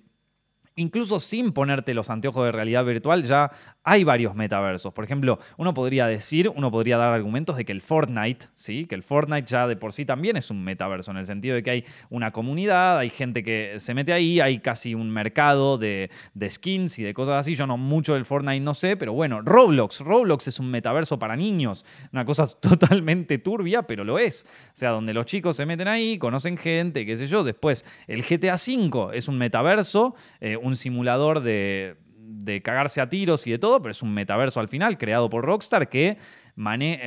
[0.76, 3.52] incluso sin ponerte los anteojos de realidad virtual, ya
[3.84, 4.94] hay varios metaversos.
[4.94, 8.86] Por ejemplo, uno podría decir, uno podría dar argumentos de que el Fortnite, ¿sí?
[8.86, 11.64] Que el Fortnite ya de por sí también es un metaverso, en el sentido de
[11.64, 16.10] que hay una comunidad, hay gente que se mete ahí, hay casi un mercado de,
[16.50, 17.56] skins y de cosas así.
[17.56, 20.00] Yo no mucho del Fortnite no sé, pero bueno, Roblox.
[20.02, 21.86] Roblox es un metaverso para niños.
[22.12, 24.46] Una cosa totalmente turbia, pero lo es.
[24.68, 27.44] O sea, donde los chicos se meten ahí, conocen gente, qué sé yo.
[27.44, 31.98] Después, el GTA V es un metaverso, eh, un simulador de
[32.44, 35.46] de cagarse a tiros y de todo, pero es un metaverso al final creado por
[35.46, 36.18] Rockstar que,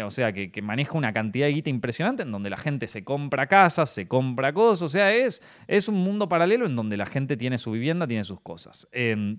[0.05, 3.47] o sea, que, maneja una cantidad de guita impresionante en donde la gente se compra
[3.47, 7.37] casas, se compra cosas, o sea, es, es un mundo paralelo en donde la gente
[7.37, 8.88] tiene su vivienda, tiene sus cosas.
[8.92, 9.38] Em,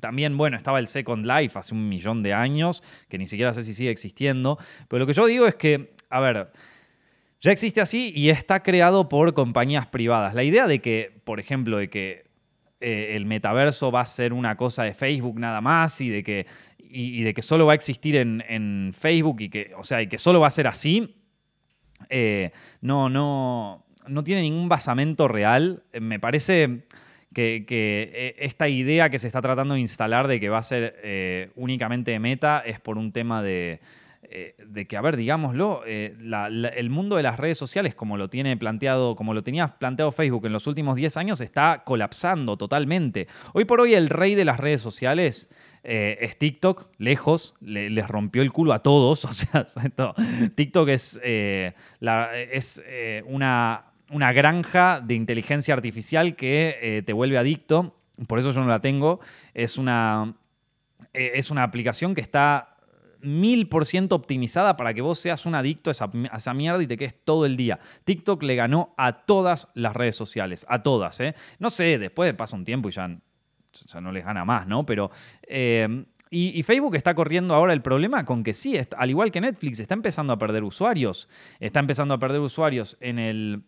[0.00, 3.62] también, bueno, estaba el Second Life hace un millón de años, que ni siquiera sé
[3.62, 6.50] si sigue existiendo, pero lo que yo digo es que, a ver,
[7.40, 10.34] ya existe así y está creado por compañías privadas.
[10.34, 12.31] La idea de que, por ejemplo, de que
[12.82, 16.46] eh, el metaverso va a ser una cosa de Facebook nada más y de que,
[16.78, 20.18] y, de que solo va a existir en, Facebook y que, o sea, y que
[20.18, 21.16] solo va a ser así,
[22.08, 25.84] eh, no, no, no tiene ningún basamento real.
[25.92, 26.80] Eh, me parece
[27.32, 32.18] que, esta idea que se está tratando de instalar de que va a ser únicamente
[32.18, 33.80] meta es por un tema de
[34.34, 36.16] eh, de que, a ver, digámoslo, eh,
[36.74, 40.46] el mundo de las redes sociales, como lo tiene planteado, como lo tenía planteado Facebook
[40.46, 43.28] en los últimos 10 años, está colapsando totalmente.
[43.52, 45.50] Hoy por hoy el rey de las redes sociales
[45.84, 49.24] eh, es TikTok, lejos, les rompió el culo a todos.
[49.26, 49.66] O sea,
[50.54, 52.82] TikTok es, es
[53.26, 57.98] una, una granja de inteligencia artificial que te vuelve adicto.
[58.26, 59.20] Por eso yo no la tengo.
[59.52, 60.36] Es una,
[61.12, 62.71] es una aplicación que está
[63.22, 66.96] mil por ciento optimizada para que vos seas un adicto a esa, mierda y te
[66.96, 67.78] quedes todo el día.
[68.04, 71.20] TikTok le ganó a todas las redes sociales, a todas.
[71.20, 71.34] ¿eh?
[71.58, 74.84] No sé, después pasa un tiempo y ya, no les gana más, ¿no?
[74.84, 75.10] Pero...
[75.46, 76.04] Eh,
[76.34, 79.92] y, Facebook está corriendo ahora el problema con que sí, al igual que Netflix, está
[79.92, 81.28] empezando a perder usuarios.
[81.60, 83.64] Está empezando a perder usuarios en el,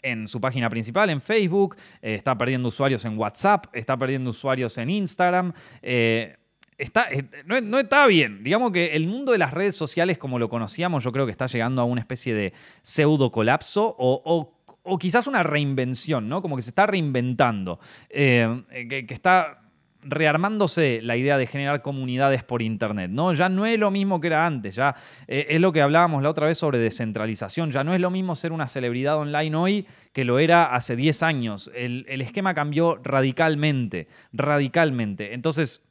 [0.00, 4.78] en su página principal, en Facebook, eh, está perdiendo usuarios en WhatsApp, está perdiendo usuarios
[4.78, 5.52] en Instagram.
[5.82, 6.36] Eh,
[7.10, 8.42] eh, no, está bien.
[8.42, 11.46] Digamos que el mundo de las redes sociales, como lo conocíamos, yo creo que está
[11.46, 14.52] llegando a una especie de pseudo colapso o,
[14.98, 16.42] quizás una reinvención, ¿no?
[16.42, 17.78] Como que se está reinventando,
[18.10, 19.62] eh, que, está
[20.02, 23.32] rearmándose la idea de generar comunidades por Internet, ¿no?
[23.32, 24.96] Ya no es lo mismo que era antes, ya
[25.28, 28.34] eh, es lo que hablábamos la otra vez sobre descentralización, ya no es lo mismo
[28.34, 31.70] ser una celebridad online hoy que lo era hace 10 años.
[31.74, 35.34] El, esquema cambió radicalmente, radicalmente.
[35.34, 35.82] Entonces,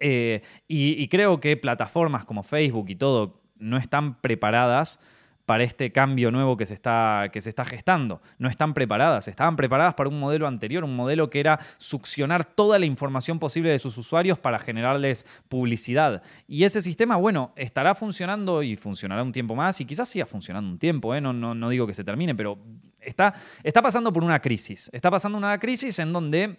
[0.00, 4.98] eh, y creo que plataformas como Facebook y todo no están preparadas
[5.50, 8.22] para este cambio nuevo que se, está, que se está gestando.
[8.38, 12.78] No están preparadas, estaban preparadas para un modelo anterior, un modelo que era succionar toda
[12.78, 16.22] la información posible de sus usuarios para generarles publicidad.
[16.46, 20.70] Y ese sistema, bueno, estará funcionando y funcionará un tiempo más y quizás siga funcionando
[20.70, 21.20] un tiempo, ¿eh?
[21.20, 22.56] no, no, digo que se termine, pero
[23.00, 23.34] está,
[23.64, 24.88] está pasando por una crisis.
[24.92, 26.58] Está pasando una crisis en donde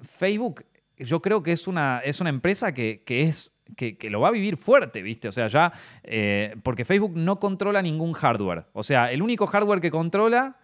[0.00, 0.64] Facebook
[0.98, 4.32] yo creo que es una, es una empresa que, que es que, lo va a
[4.32, 5.28] vivir fuerte, ¿viste?
[5.28, 5.72] O sea, ya,
[6.04, 8.66] eh, porque Facebook no controla ningún hardware.
[8.72, 10.56] O sea, el único hardware que controla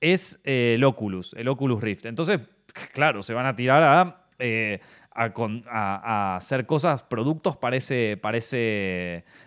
[0.00, 2.06] es eh, el Oculus, el Oculus Rift.
[2.06, 2.40] Entonces,
[2.92, 4.80] claro, se van a tirar a, eh,
[5.12, 8.38] a, hacer cosas, productos para ese, para,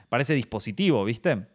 [0.10, 1.46] para ese dispositivo, ¿viste?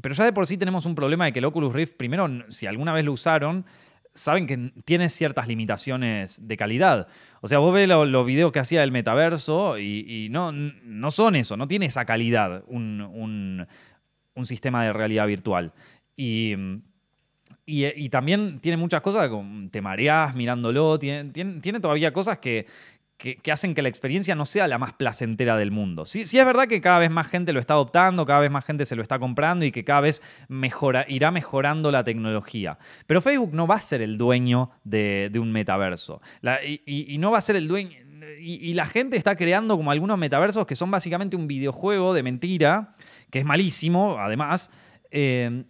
[0.00, 2.66] Pero ya de por sí tenemos un problema de que el Oculus Rift, primero, si
[2.66, 3.64] alguna vez lo usaron,
[4.14, 7.08] saben que tiene ciertas limitaciones de calidad.
[7.40, 11.56] O sea, vos ves los videos que hacía el metaverso y, no, no, son eso,
[11.56, 13.66] no tiene esa calidad un,
[14.44, 15.72] sistema de realidad virtual.
[16.16, 16.54] Y,
[17.66, 19.30] y, también tiene muchas cosas,
[19.70, 22.66] te mareás mirándolo, tiene, tiene todavía cosas que,
[23.32, 26.04] que, hacen que la experiencia no sea la más placentera del mundo.
[26.04, 28.64] Sí, sí es verdad que cada vez más gente lo está adoptando, cada vez más
[28.64, 32.78] gente se lo está comprando y que cada vez mejora, irá mejorando la tecnología.
[33.06, 36.20] Pero Facebook no va a ser el dueño de, un metaverso.
[36.86, 37.96] y, no va a ser el dueño...
[38.40, 42.94] Y, la gente está creando como algunos metaversos que son básicamente un videojuego de mentira,
[43.30, 44.70] que es malísimo, además.
[45.10, 45.64] Eh,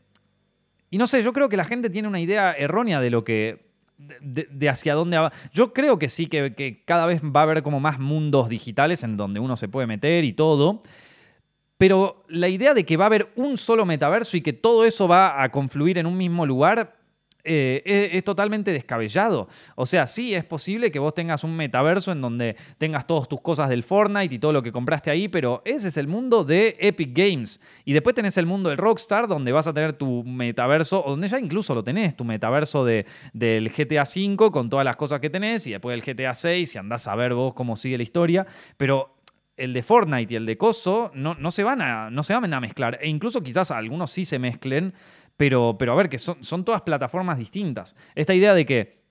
[0.90, 3.73] y no sé, yo creo que la gente tiene una idea errónea de lo que
[4.20, 5.32] de, hacia dónde va.
[5.52, 9.16] Yo creo que sí, que, cada vez va a haber como más mundos digitales en
[9.16, 10.82] donde uno se puede meter y todo.
[11.78, 15.08] Pero la idea de que va a haber un solo metaverso y que todo eso
[15.08, 16.96] va a confluir en un mismo lugar,
[17.44, 19.48] eh, es, totalmente descabellado.
[19.76, 23.40] O sea, sí es posible que vos tengas un metaverso en donde tengas todas tus
[23.42, 26.76] cosas del Fortnite y todo lo que compraste ahí, pero ese es el mundo de
[26.80, 27.60] Epic Games.
[27.84, 31.28] Y después tenés el mundo del Rockstar, donde vas a tener tu metaverso, o donde
[31.28, 33.04] ya incluso lo tenés, tu metaverso de,
[33.34, 36.78] del GTA V con todas las cosas que tenés, y después el GTA VI, y
[36.78, 38.46] andás a ver vos cómo sigue la historia.
[38.78, 39.14] Pero
[39.56, 42.52] el de Fortnite y el de Coso no, no, se van a, no se van
[42.52, 42.98] a mezclar.
[43.00, 44.94] E incluso quizás algunos sí se mezclen
[45.36, 47.96] pero, pero a ver, que son, son todas plataformas distintas.
[48.14, 49.04] Esta idea de que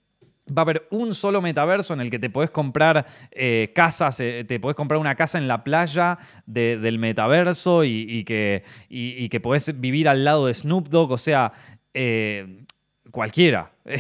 [0.49, 4.43] va a haber un solo metaverso en el que te podés comprar eh, casas, eh,
[4.47, 9.79] te podés comprar una casa en la playa del metaverso y, que, y, que podés
[9.79, 11.53] vivir al lado de Snoop Dogg, o sea,
[11.93, 12.65] eh,
[13.12, 13.71] cualquiera.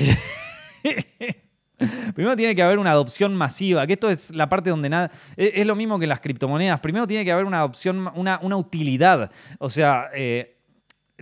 [2.15, 5.11] Primero tiene que haber una adopción masiva, que esto es la parte donde nada.
[5.35, 6.79] Es, lo mismo que las criptomonedas.
[6.79, 9.31] Primero tiene que haber una adopción, una, una utilidad.
[9.59, 10.09] O sea,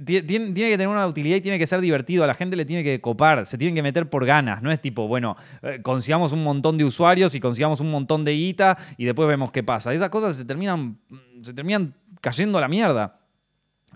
[0.06, 2.24] tiene, que tener una utilidad y tiene que ser divertido.
[2.24, 4.62] A la gente le tiene que copar, se tienen que meter por ganas.
[4.62, 8.34] No es tipo, bueno, eh, consigamos un montón de usuarios y consigamos un montón de
[8.34, 9.94] guita y después vemos qué pasa.
[9.94, 10.98] Esas cosas se terminan,
[11.42, 13.20] se terminan cayendo a la mierda.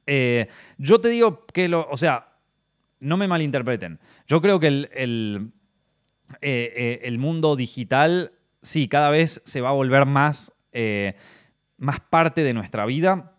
[0.05, 1.87] Eh, yo te digo que lo.
[1.89, 2.33] O sea,
[2.99, 3.99] no me malinterpreten.
[4.27, 5.51] Yo creo que el, el,
[6.41, 10.53] eh, el mundo digital, sí, cada vez se va a volver más,
[11.77, 13.34] más parte de nuestra vida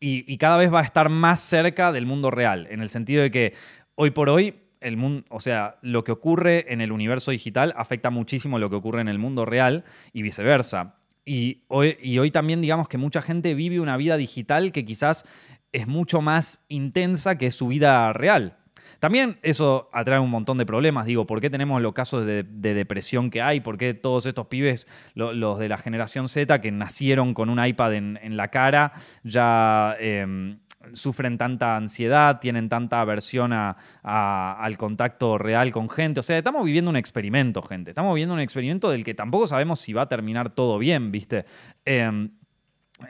[0.00, 3.30] y, cada vez va a estar más cerca del mundo real, en el sentido de
[3.30, 3.54] que
[3.94, 8.10] hoy por hoy el mundo, o sea, lo que ocurre en el universo digital afecta
[8.10, 10.94] muchísimo lo que ocurre en el mundo real y viceversa.
[11.24, 15.24] Y hoy, y hoy también digamos que mucha gente vive una vida digital que quizás
[15.72, 18.57] es mucho más intensa que su vida real.
[18.98, 21.06] También eso atrae un montón de problemas.
[21.06, 23.60] Digo, ¿por qué tenemos los casos de, depresión que hay?
[23.60, 27.94] ¿Por qué todos estos pibes, los de la generación Z, que nacieron con un iPad
[27.94, 29.96] en, la cara, ya...
[30.00, 30.58] Em,
[30.92, 36.20] sufren tanta ansiedad, tienen tanta aversión al contacto real con gente.
[36.20, 37.90] O sea, estamos viviendo un experimento, gente.
[37.90, 41.44] Estamos viviendo un experimento del que tampoco sabemos si va a terminar todo bien, ¿viste?
[41.84, 42.30] Em,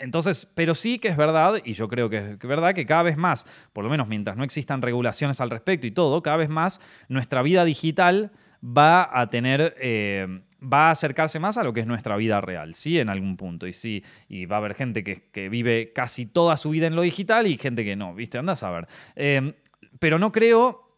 [0.01, 3.17] entonces, pero sí que es verdad, y yo creo que es verdad, que cada vez
[3.17, 6.81] más, por lo menos mientras no existan regulaciones al respecto y todo, cada vez más
[7.09, 8.31] nuestra vida digital
[8.63, 12.75] va a tener, eh, va a acercarse más a lo que es nuestra vida real,
[12.75, 13.67] sí, en algún punto.
[13.67, 17.03] Y sí, y va a haber gente que, vive casi toda su vida en lo
[17.03, 18.39] digital y gente que no, ¿viste?
[18.39, 18.89] Andás a ver.
[19.17, 19.55] Eh,
[19.99, 20.89] pero no creo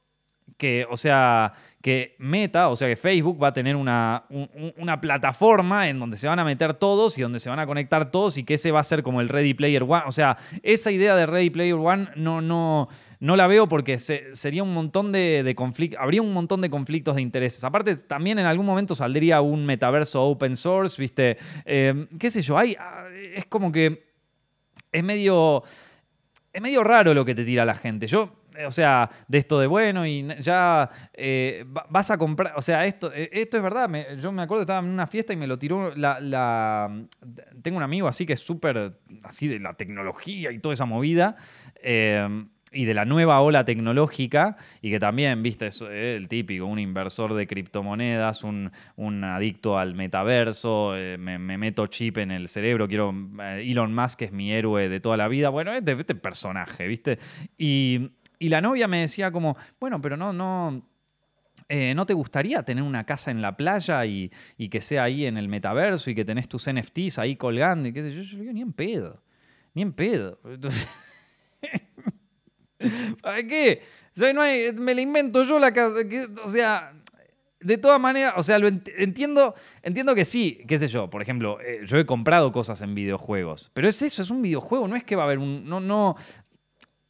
[0.57, 4.25] que, o sea, que Meta, o sea que Facebook va a tener una,
[4.77, 8.11] una, plataforma en donde se van a meter todos y donde se van a conectar
[8.11, 10.03] todos y que ese va a ser como el Ready Player One.
[10.07, 12.89] O sea, esa idea de Ready Player One no, no,
[13.19, 17.23] no la veo porque sería un montón de, conflictos, habría un montón de conflictos de
[17.23, 17.65] intereses.
[17.65, 21.39] Aparte, también en algún momento saldría un metaverso open source, ¿viste?
[21.65, 22.59] Eh, ¿Qué sé yo?
[22.59, 24.05] Hay, ah, es como que
[24.93, 25.63] es medio,
[26.53, 28.07] es medio raro lo que te tira la gente.
[28.07, 32.87] Yo o sea, de esto de bueno y ya eh, vas a comprar, o sea,
[32.87, 33.89] esto, eh, esto es verdad,
[34.21, 36.91] yo me acuerdo, estaba en una fiesta y me lo tiró la...
[37.63, 38.95] tengo un amigo así que es súper,
[39.25, 41.37] así de la tecnología y toda esa movida.
[42.73, 47.35] y de la nueva ola tecnológica, y que también, viste, es el típico, un inversor
[47.35, 48.71] de criptomonedas, un,
[49.25, 53.13] adicto al metaverso, me, meto chip en el cerebro, quiero,
[53.59, 57.19] Elon Musk es mi héroe de toda la vida, bueno, este, este personaje, viste,
[57.59, 60.83] y, y la novia me decía como, bueno, pero no, no,
[61.69, 64.31] eh, ¿no te gustaría tener una casa en la playa y,
[64.71, 68.03] que sea ahí en el metaverso y que tenés tus NFTs ahí colgando y qué
[68.03, 68.23] sé yo?
[68.23, 69.23] Yo digo, ni en pedo,
[69.75, 70.41] ni en pedo.
[73.23, 73.83] ¿Para qué?
[74.75, 76.01] me la invento yo la casa.
[76.43, 76.95] o sea,
[77.61, 81.61] de todas maneras, o sea, lo entiendo, entiendo que sí, qué sé yo, por ejemplo,
[81.61, 85.05] eh, yo he comprado cosas en videojuegos, pero es eso, es un videojuego, no es
[85.05, 86.17] que va a haber un, no, no,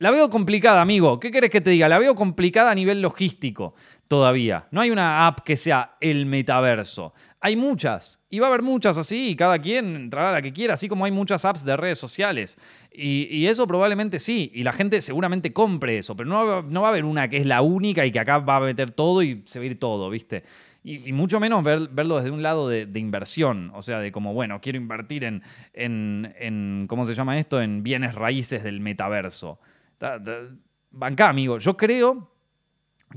[0.01, 1.21] la veo complicada, amigo.
[1.21, 1.87] ¿Qué querés que te diga?
[1.87, 3.75] La veo complicada a nivel logístico
[4.09, 4.67] todavía.
[4.71, 7.13] No hay una app que sea el metaverso.
[7.39, 8.19] Hay muchas.
[8.31, 10.89] Y va a haber muchas así, y cada quien entrará a la que quiera, así
[10.89, 12.57] como hay muchas apps de redes sociales.
[12.91, 14.51] Y, eso probablemente sí.
[14.55, 16.17] Y la gente seguramente compre eso.
[16.17, 18.61] Pero no, va a haber una que es la única y que acá va a
[18.61, 20.45] meter todo y se va a ir todo, ¿viste?
[20.83, 24.79] Y, mucho menos verlo desde un lado de, inversión, o sea, de como, bueno, quiero
[24.79, 25.43] invertir en,
[25.75, 27.61] en, ¿cómo se llama esto?
[27.61, 29.59] En bienes raíces del metaverso.
[30.91, 31.59] Banca, amigo.
[31.59, 32.31] Yo creo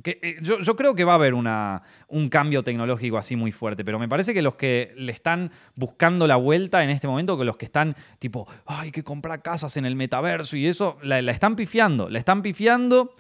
[0.02, 3.86] que, eh, yo, creo que va a haber una, un cambio tecnológico así muy fuerte,
[3.86, 7.46] pero me parece que los que le están buscando la vuelta en este momento, que
[7.46, 11.56] los que están tipo, hay que comprar casas en el metaverso y eso, la, están
[11.56, 13.16] pifiando, la están pifiando.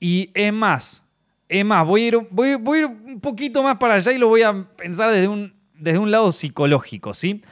[0.00, 1.04] Y es más,
[1.48, 4.26] es más, voy a, ir, voy a ir un poquito más para allá y lo
[4.26, 7.44] voy a pensar desde un, desde un lado psicológico, ¿sí?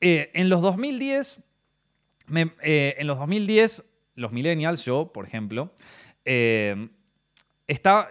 [0.00, 1.42] Eh, en los 2010,
[2.62, 3.84] eh, en los 2010
[4.18, 5.72] los millennials, yo, por ejemplo,
[6.24, 6.88] eh,
[7.66, 8.08] está,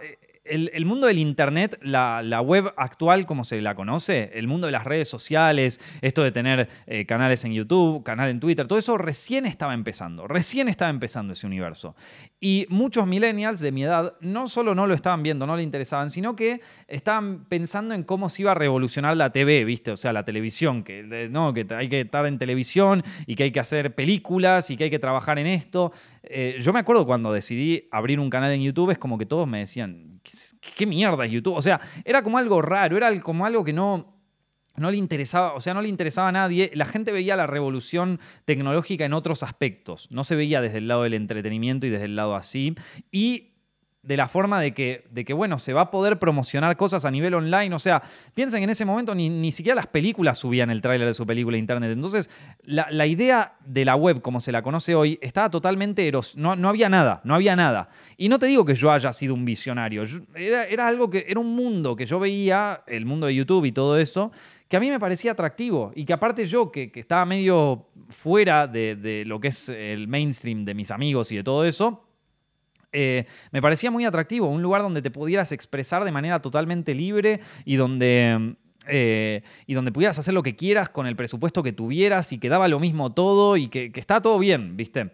[0.48, 4.84] el, mundo del Internet, la, web actual como se la conoce, el mundo de las
[4.84, 9.46] redes sociales, esto de tener eh, canales en YouTube, canal en Twitter, todo eso recién
[9.46, 11.94] estaba empezando, recién estaba empezando ese universo.
[12.40, 16.10] Y muchos millennials de mi edad no solo no lo estaban viendo, no le interesaban,
[16.10, 19.90] sino que estaban pensando en cómo se iba a revolucionar la TV, ¿viste?
[19.90, 23.50] O sea, la televisión, que, no, que hay que estar en televisión y que hay
[23.50, 25.92] que hacer películas y que hay que trabajar en esto.
[26.22, 29.46] Eh, yo me acuerdo cuando decidí abrir un canal en YouTube, es como que todos
[29.48, 30.17] me decían,
[30.60, 31.54] ¿qué, mierda es YouTube?
[31.54, 34.14] O sea, era como algo raro, era como algo que no,
[34.76, 36.70] no le interesaba, o sea, no le interesaba a nadie.
[36.74, 40.10] La gente veía la revolución tecnológica en otros aspectos.
[40.10, 42.74] No se veía desde el lado del entretenimiento y desde el lado así.
[43.10, 43.57] Y
[44.08, 47.10] de la forma de que, de que, bueno, se va a poder promocionar cosas a
[47.10, 47.74] nivel online.
[47.74, 51.06] O sea, piensen que en ese momento ni, ni siquiera las películas subían el tráiler
[51.06, 51.90] de su película a internet.
[51.92, 52.30] Entonces,
[52.64, 56.38] la, idea de la web, como se la conoce hoy, estaba totalmente eros.
[56.38, 57.90] No, no, había nada, no había nada.
[58.16, 60.04] Y no te digo que yo haya sido un visionario.
[60.34, 63.72] era, era algo que, era un mundo que yo veía, el mundo de YouTube y
[63.72, 64.32] todo eso,
[64.68, 68.96] que a mí me parecía atractivo y que aparte yo, que, estaba medio fuera de,
[68.96, 72.07] de, lo que es el mainstream de mis amigos y de todo eso,
[72.92, 77.40] eh, me parecía muy atractivo, un lugar donde te pudieras expresar de manera totalmente libre
[77.64, 82.32] y donde, eh, y donde pudieras hacer lo que quieras con el presupuesto que tuvieras
[82.32, 85.10] y que daba lo mismo todo y que, que está todo bien, ¿viste?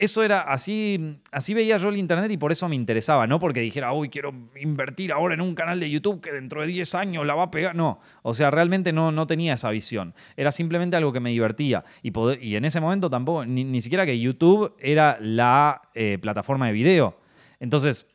[0.00, 3.60] Eso era así, así veía yo el internet y por eso me interesaba, no porque
[3.60, 7.26] dijera, uy, quiero invertir ahora en un canal de YouTube que dentro de 10 años
[7.26, 7.76] la va a pegar.
[7.76, 10.14] No, o sea, realmente no, no tenía esa visión.
[10.38, 11.84] Era simplemente algo que me divertía.
[12.02, 16.72] Y, y en ese momento tampoco, ni, siquiera que YouTube era la eh, plataforma de
[16.72, 17.18] video.
[17.60, 18.06] Entonces,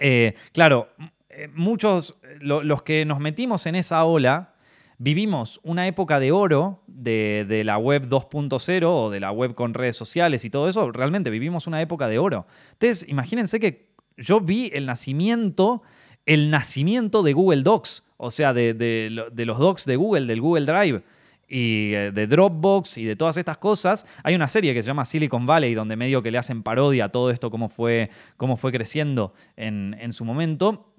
[0.00, 0.88] eh, claro,
[1.28, 4.54] eh, muchos, los que nos metimos en esa ola,
[4.98, 9.96] vivimos una época de oro de, la web 2.0 o de la web con redes
[9.96, 12.46] sociales y todo eso, realmente vivimos una época de oro.
[12.72, 15.82] Entonces, imagínense que yo vi el nacimiento,
[16.26, 21.02] el nacimiento de Google Docs, o sea, de, los docs de Google, del Google Drive
[21.48, 24.04] y eh, de Dropbox y de todas estas cosas.
[24.24, 27.08] Hay una serie que se llama Silicon Valley, donde medio que le hacen parodia a
[27.10, 30.92] todo esto, cómo fue, cómo fue creciendo en, en su momento.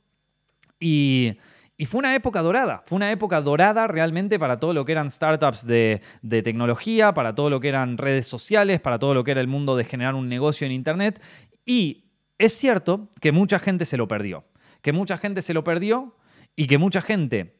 [0.79, 1.37] Y
[1.81, 5.09] y fue una época dorada, fue una época dorada realmente para todo lo que eran
[5.09, 6.01] startups de,
[6.43, 9.77] tecnología, para todo lo que eran redes sociales, para todo lo que era el mundo
[9.77, 11.23] de generar un negocio en Internet.
[11.65, 14.43] Y es cierto que mucha gente se lo perdió.
[14.81, 16.17] que mucha gente se lo perdió
[16.53, 17.55] y que mucha gente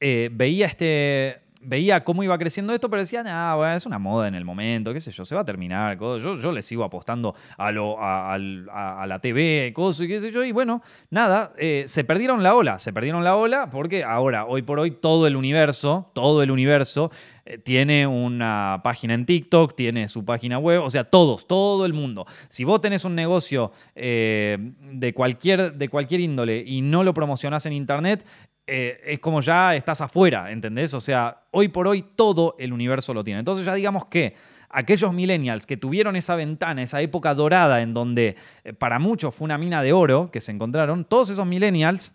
[0.00, 4.28] eh, veía este, veía cómo iba creciendo esto, pero decían, ah, bueno, es una moda
[4.28, 5.98] en el momento, qué sé yo, se va a terminar.
[5.98, 10.44] Yo, yo le sigo apostando a, lo, a, la TV, cosas y qué sé yo.
[10.44, 14.62] Y bueno, nada, eh, se perdieron la ola, se perdieron la ola porque ahora, hoy
[14.62, 17.10] por hoy, todo el universo, todo el universo
[17.48, 21.94] eh, tiene una página en TikTok, tiene su página web, o sea, todos, todo el
[21.94, 22.26] mundo.
[22.48, 24.58] Si vos tenés un negocio eh,
[24.92, 28.26] de, cualquier, de cualquier índole y no lo promocionás en Internet,
[28.70, 30.92] eh, es como ya estás afuera, ¿entendés?
[30.92, 33.38] O sea, hoy por hoy todo el universo lo tiene.
[33.38, 34.34] Entonces ya digamos que
[34.68, 39.46] aquellos millennials que tuvieron esa ventana, esa época dorada en donde eh, para muchos fue
[39.46, 42.14] una mina de oro que se encontraron, todos esos millennials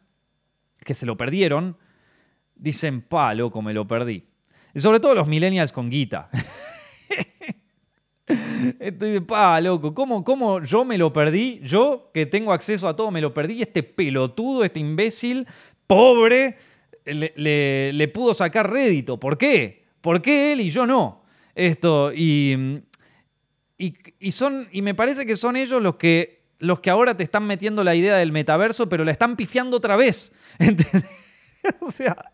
[0.86, 1.76] que se lo perdieron,
[2.56, 4.28] dicen, pa, loco, me lo perdí.
[4.76, 6.30] Y sobre todo los millennials con guita.
[8.80, 11.60] Estoy pa, loco, ¿Cómo, ¿cómo yo me lo perdí?
[11.64, 13.62] Yo que tengo acceso a todo, me lo perdí.
[13.62, 15.48] Este pelotudo, este imbécil,
[15.88, 16.58] pobre
[17.06, 19.20] le, pudo sacar rédito.
[19.20, 19.84] ¿Por qué?
[20.02, 21.24] ¿Por qué él y yo no?
[21.56, 22.82] Esto, y,
[23.78, 27.46] y, son, y me parece que son ellos los que, los que ahora te están
[27.46, 30.32] metiendo la idea del metaverso, pero la están pifiando otra vez.
[31.80, 32.32] o sea,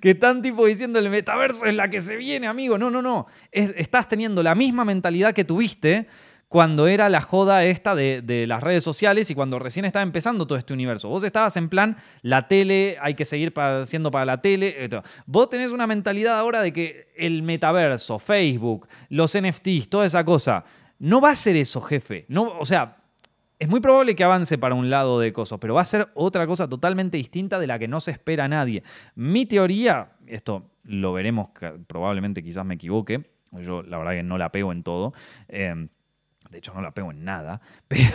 [0.00, 2.78] que están tipo diciendo el metaverso es la que se viene, amigo.
[2.78, 3.26] No, no, no.
[3.50, 6.06] estás teniendo la misma mentalidad que tuviste
[6.48, 10.58] cuando era la joda esta de, las redes sociales y cuando recién estaba empezando todo
[10.58, 11.08] este universo.
[11.08, 14.88] Vos estabas en plan, la tele, hay que seguir haciendo para la tele.
[15.26, 20.64] Vos tenés una mentalidad ahora de que el metaverso, Facebook, los NFTs, toda esa cosa,
[20.98, 22.24] no va a ser eso, jefe.
[22.28, 22.96] No, o sea,
[23.58, 26.46] es muy probable que avance para un lado de cosas, pero va a ser otra
[26.46, 28.82] cosa totalmente distinta de la que no se espera nadie.
[29.14, 31.50] Mi teoría, esto lo veremos,
[31.86, 35.12] probablemente quizás me equivoque, yo la verdad que no la pego en todo.
[35.48, 35.88] Eh,
[36.50, 38.10] de hecho no la pego en nada, pero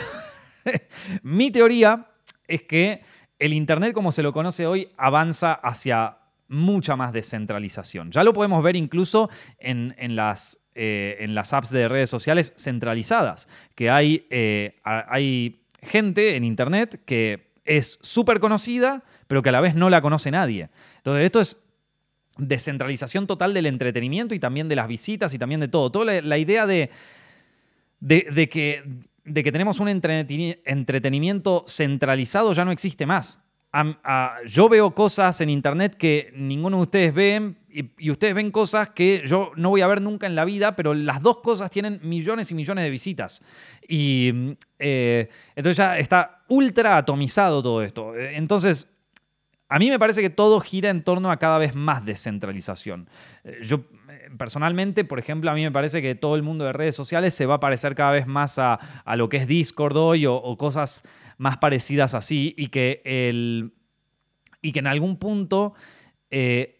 [1.23, 2.07] mi teoría
[2.47, 3.01] es que
[3.39, 6.17] el Internet como se lo conoce hoy avanza hacia
[6.47, 8.11] mucha más descentralización.
[8.11, 13.89] Ya lo podemos ver incluso en, las, eh, las apps de redes sociales centralizadas, que
[13.89, 19.75] hay, eh, hay gente en Internet que es súper conocida, pero que a la vez
[19.75, 20.69] no la conoce nadie.
[20.97, 21.57] Entonces esto es
[22.37, 25.91] descentralización total del entretenimiento y también de las visitas y también de todo.
[25.91, 26.89] Toda la idea de
[28.03, 28.83] de, que,
[29.23, 33.41] de que tenemos un entretenimiento centralizado ya no existe más.
[34.45, 39.23] yo veo cosas en internet que ninguno de ustedes ven y, ustedes ven cosas que
[39.25, 42.51] yo no voy a ver nunca en la vida, pero las dos cosas tienen millones
[42.51, 43.41] y millones de visitas.
[43.87, 48.15] Y eh, entonces ya está ultra atomizado todo esto.
[48.15, 48.87] Entonces,
[49.69, 53.09] a mí me parece que todo gira en torno a cada vez más descentralización.
[53.43, 53.85] Eh, yo
[54.37, 57.45] personalmente, por ejemplo, a mí me parece que todo el mundo de redes sociales se
[57.45, 58.79] va a parecer cada vez más a,
[59.15, 61.03] lo que es Discord hoy o, cosas
[61.37, 63.73] más parecidas así y que, el,
[64.61, 65.73] y que en algún punto...
[66.35, 66.72] Eh,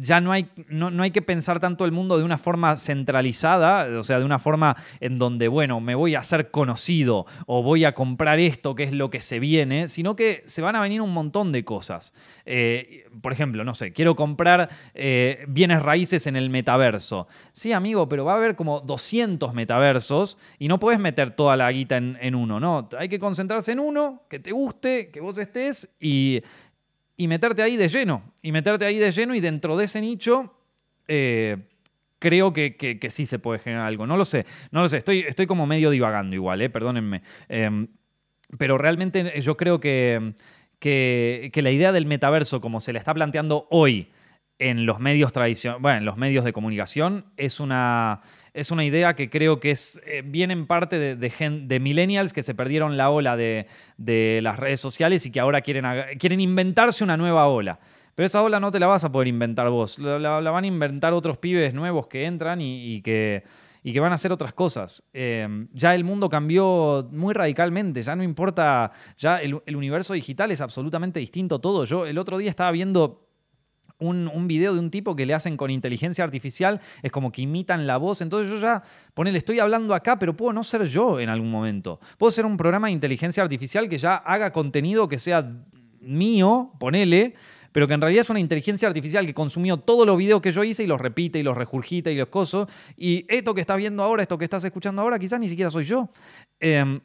[0.00, 4.02] ya no hay, no, hay que pensar tanto el mundo de una forma centralizada, o
[4.02, 7.94] sea, de una forma en donde, bueno, me voy a hacer conocido o voy a
[7.94, 11.12] comprar esto, que es lo que se viene, sino que se van a venir un
[11.12, 12.12] montón de cosas.
[12.46, 17.26] Eh, por ejemplo, no sé, quiero comprar eh, bienes raíces en el metaverso.
[17.52, 21.70] Sí, amigo, pero va a haber como 200 metaversos y no puedes meter toda la
[21.72, 22.88] guita en, en uno, ¿no?
[22.98, 26.42] Hay que concentrarse en uno, que te guste, que vos estés y
[27.18, 28.22] y meterte ahí de lleno.
[28.40, 30.54] Y meterte ahí de lleno y dentro de ese nicho
[31.08, 31.58] eh,
[32.18, 34.06] creo que, sí se puede generar algo.
[34.06, 34.98] No lo sé, no lo sé.
[34.98, 37.22] Estoy, estoy como medio divagando igual, eh, perdónenme.
[37.48, 37.88] Em,
[38.56, 40.32] pero realmente yo creo que,
[40.78, 44.08] que, la idea del metaverso, como se le está planteando hoy
[44.60, 48.22] en los medios tradicionales, bueno, en los medios de comunicación, es una
[48.58, 52.42] es una idea que creo que es, eh, viene en parte de, de, millennials que
[52.42, 53.66] se perdieron la ola de,
[54.42, 55.84] las redes sociales y que ahora quieren,
[56.18, 57.78] quieren inventarse una nueva ola.
[58.14, 61.12] Pero esa ola no te la vas a poder inventar vos, la, van a inventar
[61.12, 63.44] otros pibes nuevos que entran y, que,
[63.84, 65.04] y que van a hacer otras cosas.
[65.12, 70.50] Em, ya el mundo cambió muy radicalmente, ya no importa, ya el, el universo digital
[70.50, 71.84] es absolutamente distinto todo.
[71.84, 73.27] Yo el otro día estaba viendo
[73.98, 77.86] un, video de un tipo que le hacen con inteligencia artificial, es como que imitan
[77.86, 78.20] la voz.
[78.20, 78.82] Entonces yo ya,
[79.14, 82.00] ponele, estoy hablando acá, pero puedo no ser yo en algún momento.
[82.16, 85.50] Puedo ser un programa de inteligencia artificial que ya haga contenido que sea
[86.00, 87.34] mío, ponele,
[87.72, 90.64] pero que en realidad es una inteligencia artificial que consumió todos los videos que yo
[90.64, 92.68] hice y los repite y los regurgita y los cosos.
[92.96, 95.84] Y esto que estás viendo ahora, esto que estás escuchando ahora, quizás ni siquiera soy
[95.84, 96.08] yo.
[96.60, 97.00] Em,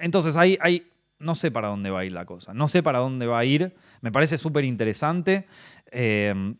[0.00, 0.86] entonces hay, hay
[1.18, 2.54] no sé para dónde va a ir la cosa.
[2.54, 3.74] No sé para dónde va a ir.
[4.00, 5.46] Me parece súper interesante.
[5.90, 6.56] Em,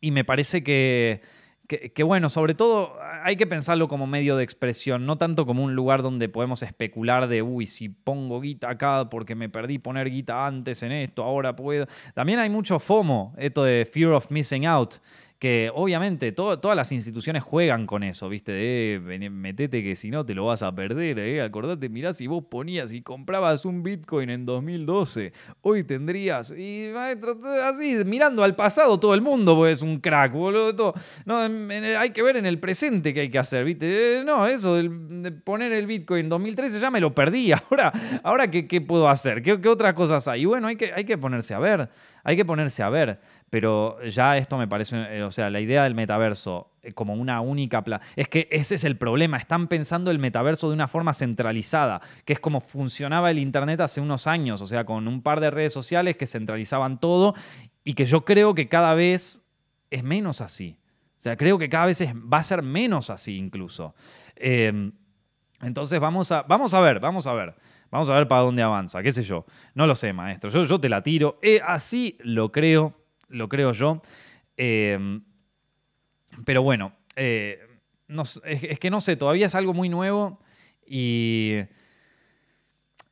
[0.00, 1.22] y me parece que,
[1.68, 5.74] que, bueno, sobre todo hay que pensarlo como medio de expresión, no tanto como un
[5.74, 10.46] lugar donde podemos especular de, uy, si pongo guita acá porque me perdí poner guita
[10.46, 11.86] antes en esto, ahora puedo.
[12.14, 14.94] También hay mucho FOMO, esto de Fear of Missing Out
[15.42, 18.52] que obviamente todas las instituciones juegan con eso, ¿viste?
[18.52, 21.42] De metete que si no te lo vas a perder, ¿eh?
[21.42, 25.32] Acordate, mirá, si vos ponías y comprabas un Bitcoin en 2012,
[25.62, 30.32] hoy tendrías, y maestro, así, mirando al pasado todo el mundo, pues es un crack,
[30.32, 30.94] boludo.
[31.24, 34.20] No, hay que ver en el presente qué hay que hacer, ¿viste?
[34.20, 38.48] Eh, no, eso de poner el Bitcoin en 2013 ya me lo perdí, ahora, ahora
[38.48, 39.42] ¿qué, qué puedo hacer?
[39.42, 40.42] ¿Qué, ¿Qué, otras cosas hay?
[40.42, 41.88] Y bueno, hay que, hay que ponerse a ver,
[42.24, 43.20] hay que ponerse a ver
[43.52, 47.42] pero ya esto me parece, eh, o sea, la idea del metaverso eh, como una
[47.42, 47.84] única...
[48.16, 52.32] es que ese es el problema, están pensando el metaverso de una forma centralizada, que
[52.32, 55.74] es como funcionaba el Internet hace unos años, o sea, con un par de redes
[55.74, 57.34] sociales que centralizaban todo
[57.84, 59.46] y que yo creo que cada vez
[59.90, 60.78] es menos así.
[61.18, 63.94] O sea, creo que cada vez va a ser menos así incluso.
[64.34, 64.92] Em,
[65.60, 67.54] entonces vamos a, vamos a ver, vamos a ver.
[67.92, 69.46] Vamos a ver para dónde avanza, qué sé yo.
[69.74, 70.50] No lo sé, maestro.
[70.50, 71.38] Yo, te la tiro.
[71.42, 72.96] Eh, así lo creo
[73.32, 74.00] lo creo yo.
[74.56, 75.24] Em,
[76.44, 77.60] pero bueno, eh,
[78.44, 80.40] es, que no sé, todavía es algo muy nuevo
[80.86, 81.56] y,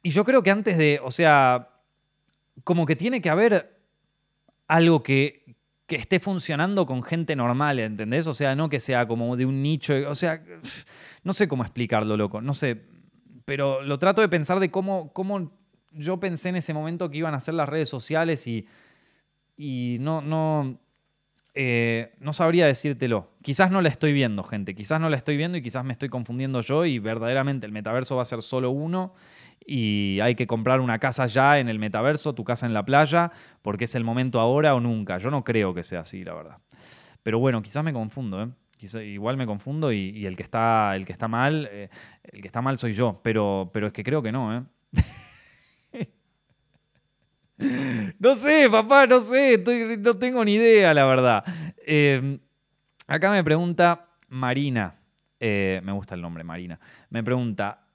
[0.03, 1.71] y yo creo que antes de, o sea,
[2.65, 3.79] como que tiene que haber
[4.69, 5.57] algo que,
[5.87, 8.27] que esté funcionando con gente normal, ¿entendés?
[8.27, 10.43] O sea, no que sea como de un nicho, o sea,
[11.25, 12.83] no sé cómo explicarlo, loco, no sé,
[13.45, 15.53] pero lo trato de pensar de cómo, cómo
[15.93, 18.67] yo pensé en ese momento que iban a ser las redes sociales y
[19.63, 20.79] y no, no,
[21.53, 23.29] eh, no sabría decírtelo.
[23.43, 24.75] Quizás no la estoy viendo, gente.
[24.75, 28.17] Quizás no la estoy viendo y quizás me estoy confundiendo yo y verdaderamente el metaverso
[28.17, 29.13] va a ser solo uno
[29.67, 33.33] y hay que comprar una casa ya en el metaverso, tu casa en la playa,
[33.61, 35.19] porque es el momento ahora o nunca.
[35.19, 36.57] Yo no creo que sea así, la verdad.
[37.23, 38.49] Pero bueno, quizás me confundo, ¿eh?
[38.83, 41.89] Igual me confundo y, el, que está, el que está mal, eh,
[42.25, 44.63] el que está mal soy yo, pero, pero es que creo que no, ¿eh?
[48.19, 49.63] No sé, papá, no sé,
[49.99, 51.45] no tengo ni idea, la verdad.
[51.85, 52.39] Em,
[53.07, 54.95] acá me pregunta Marina,
[55.39, 57.87] eh, me gusta el nombre Marina, me pregunta,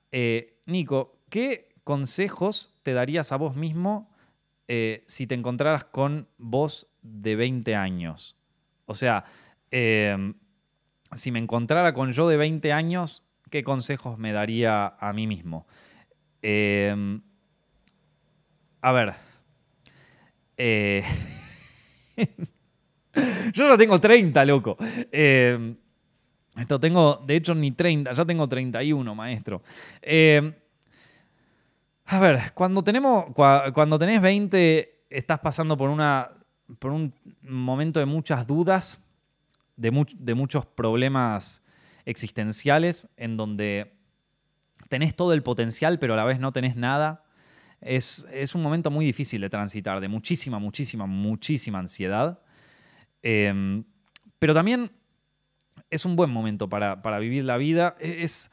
[0.67, 4.11] Nico, ¿qué consejos te darías a vos mismo
[4.67, 8.35] si te encontraras con vos de 20 años?
[8.85, 9.25] O sea,
[9.71, 10.35] em,
[11.15, 15.65] si me encontrara con yo de 20 años, ¿qué consejos me daría a mí mismo?
[16.41, 17.21] Em,
[18.81, 19.15] a ver,
[20.57, 21.03] eh,
[23.53, 24.77] yo ya tengo 30, loco.
[25.11, 25.75] Eh,
[26.57, 29.61] esto tengo, de hecho, ni 30, ya tengo 31, maestro.
[30.01, 30.53] Eh,
[32.05, 36.29] a ver, cuando, tenemos, cuando tenés 20, estás pasando por, una,
[36.79, 39.01] por un momento de muchas dudas,
[39.75, 39.91] de,
[40.35, 41.63] muchos problemas
[42.05, 43.93] existenciales, en donde
[44.89, 47.25] tenés todo el potencial, pero a la vez no tenés nada
[47.85, 52.39] es, un momento muy difícil de transitar, de muchísima, muchísima, muchísima ansiedad.
[53.21, 53.83] Em,
[54.39, 54.91] pero también
[55.89, 57.95] es un buen momento para, vivir la vida.
[57.99, 58.51] E, es,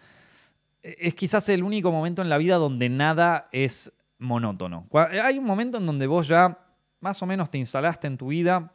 [0.82, 4.86] es quizás el único momento en la vida donde nada es monótono.
[4.92, 6.58] Hay un momento en donde vos ya
[7.00, 8.72] más o menos te instalaste en tu vida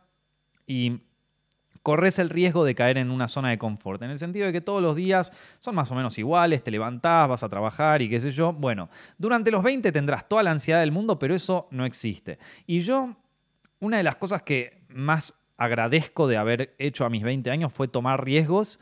[0.66, 1.02] y
[1.88, 4.60] corres el riesgo de caer en una zona de confort, en el sentido de que
[4.60, 8.20] todos los días son más o menos iguales, te levantás, vas a trabajar y qué
[8.20, 8.52] sé yo.
[8.52, 12.40] Bueno, durante los 20 tendrás toda la ansiedad del mundo, pero eso no existe.
[12.66, 13.16] Y yo,
[13.80, 17.88] una de las cosas que más agradezco de haber hecho a mis 20 años fue
[17.88, 18.82] tomar riesgos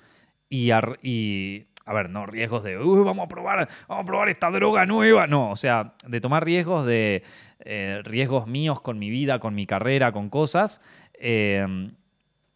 [0.50, 5.28] y, a ver, no riesgos de, vamos a probar, vamos a probar esta droga nueva,
[5.28, 7.22] no, o sea, de tomar riesgos de
[7.60, 10.82] eh, riesgos míos con mi vida, con mi carrera, con cosas.
[11.14, 11.92] Eh,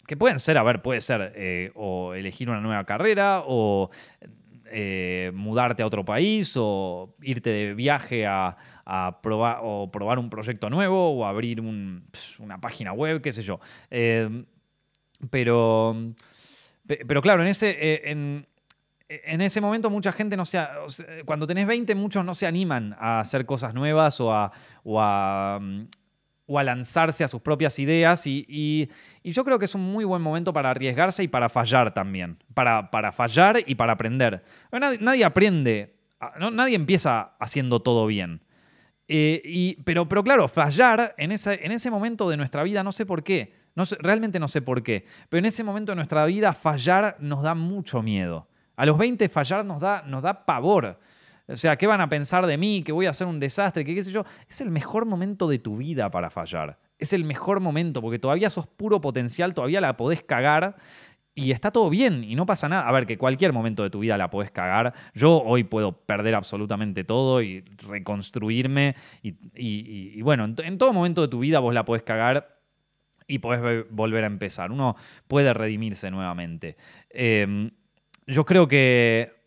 [0.10, 3.92] que pueden ser, a ver, puede ser eh, o elegir una nueva carrera o
[4.72, 8.58] eh, mudarte a otro país o irte de viaje a,
[9.22, 13.60] probar o probar un proyecto nuevo o abrir una página web, qué sé yo.
[13.92, 14.46] Eh,
[15.30, 15.96] pero,
[16.88, 18.48] pero claro, en ese, en,
[19.42, 20.60] ese momento mucha gente no se...
[21.24, 24.52] cuando tenés 20 muchos no se animan a hacer cosas nuevas a,
[24.84, 25.60] o a,
[26.50, 28.90] o a lanzarse a sus propias ideas y,
[29.24, 32.90] yo creo que es un muy buen momento para arriesgarse y para fallar también, para,
[32.90, 34.44] para fallar y para aprender.
[34.72, 35.96] Nadie, aprende,
[36.52, 38.42] nadie empieza haciendo todo bien.
[39.08, 42.92] Eh, y, pero, pero claro, fallar en ese, en ese momento de nuestra vida, no
[42.92, 46.26] sé por qué, no realmente no sé por qué, pero en ese momento de nuestra
[46.26, 48.48] vida fallar nos da mucho miedo.
[48.76, 51.00] A los 20 fallar nos da, nos da pavor.
[51.50, 52.84] O sea, ¿qué van a pensar de mí?
[52.84, 54.24] Que voy a hacer un desastre, que qué sé yo.
[54.48, 56.78] Es el mejor momento de tu vida para fallar.
[57.00, 60.76] Es el mejor momento porque todavía sos puro potencial, todavía la podés cagar
[61.34, 62.88] y está todo bien y no pasa nada.
[62.88, 64.94] A ver, que cualquier momento de tu vida la puedes cagar.
[65.14, 68.96] Yo hoy puedo perder absolutamente todo y reconstruirme.
[69.24, 72.60] Y, bueno, en, todo momento de tu vida vos la puedes cagar
[73.26, 74.72] y podés volver a empezar.
[74.72, 74.96] Uno
[75.28, 76.76] puede redimirse nuevamente.
[77.10, 77.72] Em,
[78.28, 79.39] yo creo que,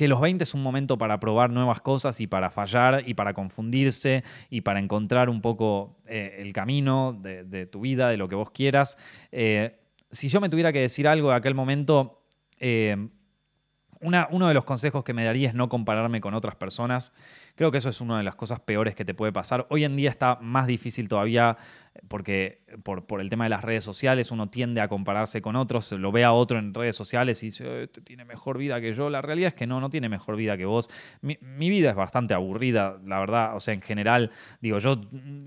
[0.00, 3.34] que los 20 es un momento para probar nuevas cosas y para fallar y para
[3.34, 8.34] confundirse y para encontrar un poco eh, el camino de, tu vida, de lo que
[8.34, 8.96] vos quieras.
[9.30, 9.78] Eh,
[10.10, 12.24] si yo me tuviera que decir algo de aquel momento,
[12.58, 12.96] eh,
[14.00, 17.12] uno de los consejos que me daría es no compararme con otras personas.
[17.60, 19.66] Creo que eso es una de las cosas peores que te puede pasar.
[19.68, 21.58] Hoy en día está más difícil todavía
[22.08, 25.92] porque por, por, el tema de las redes sociales uno tiende a compararse con otros,
[25.92, 29.10] lo ve a otro en redes sociales y dice, este tiene mejor vida que yo.
[29.10, 30.88] La realidad es que no, no tiene mejor vida que vos.
[31.20, 31.36] Mi,
[31.68, 33.54] vida es bastante aburrida, la verdad.
[33.54, 34.30] O sea, en general,
[34.62, 34.98] digo, yo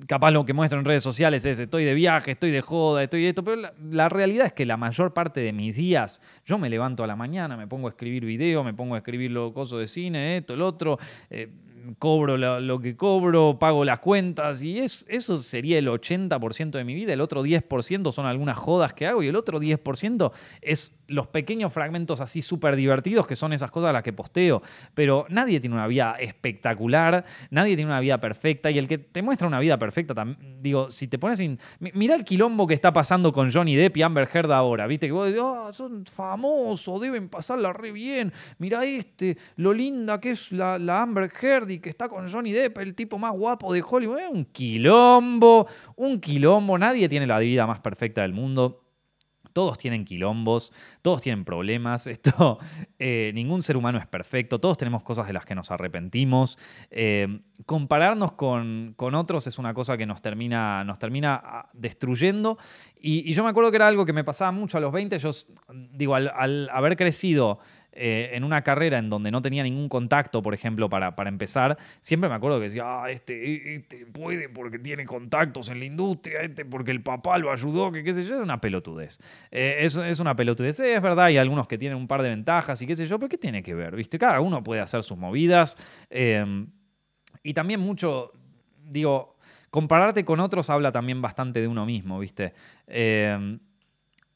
[0.08, 3.24] capaz lo que muestro en redes sociales es estoy de viaje, estoy de joda, estoy
[3.24, 3.60] de esto, pero
[3.90, 7.16] la, realidad es que la mayor parte de mis días yo me levanto a la
[7.16, 10.54] mañana, me pongo a escribir video, me pongo a escribir lo coso de cine, esto,
[10.54, 11.00] el otro.
[11.32, 11.50] Eh,
[12.00, 16.94] cobro lo, que cobro, pago las cuentas y es, eso sería el 80% de mi
[16.94, 20.32] vida, el otro 10% son algunas jodas que hago y el otro 10%
[20.62, 24.62] es los pequeños fragmentos así súper divertidos que son esas cosas las que posteo.
[24.94, 29.22] Pero nadie tiene una vida espectacular, nadie tiene una vida perfecta y el que te
[29.22, 30.26] muestra una vida perfecta,
[30.62, 31.40] digo, si te pones...
[31.42, 31.60] In...
[31.80, 35.08] Mira el quilombo que está pasando con Johnny Depp y Amber Heard ahora, ¿viste?
[35.08, 38.32] Que vos decís, oh, son famosos, deben pasarla re bien.
[38.58, 42.96] Mira este, lo linda que es la Amber Heard que está con Johnny Depp, el
[42.96, 44.20] tipo más guapo de Hollywood.
[44.32, 46.78] un quilombo, un quilombo.
[46.78, 48.84] Nadie tiene la vida más perfecta del mundo
[49.54, 52.60] todos tienen quilombos, todos tienen problemas, esto,
[53.00, 56.58] eh, ningún ser humano es perfecto, todos tenemos cosas de las que nos arrepentimos.
[56.90, 62.58] Eh, compararnos con, otros es una cosa que nos termina, nos termina ah, destruyendo.
[63.00, 65.30] Y, yo me acuerdo que era algo que me pasaba mucho a los 20, yo
[65.92, 67.60] digo, al haber crecido
[67.96, 71.78] eh, en una carrera en donde no tenía ningún contacto, por ejemplo, para, para empezar,
[72.00, 76.42] siempre me acuerdo que decía, ah, este, este puede porque tiene contactos en la industria,
[76.42, 79.20] este porque el papá lo ayudó, que qué sé yo, es una pelotudez.
[79.52, 82.88] Eh, es, una pelotudez, es verdad, hay algunos que tienen un par de ventajas y
[82.88, 83.96] qué sé yo, pero ¿qué tiene que ver?
[83.96, 84.18] ¿Viste?
[84.18, 85.78] Cada uno puede hacer sus movidas.
[86.10, 86.68] Em,
[87.44, 88.32] y también mucho,
[88.90, 89.38] digo,
[89.70, 92.54] compararte con otros habla también bastante de uno mismo, ¿viste?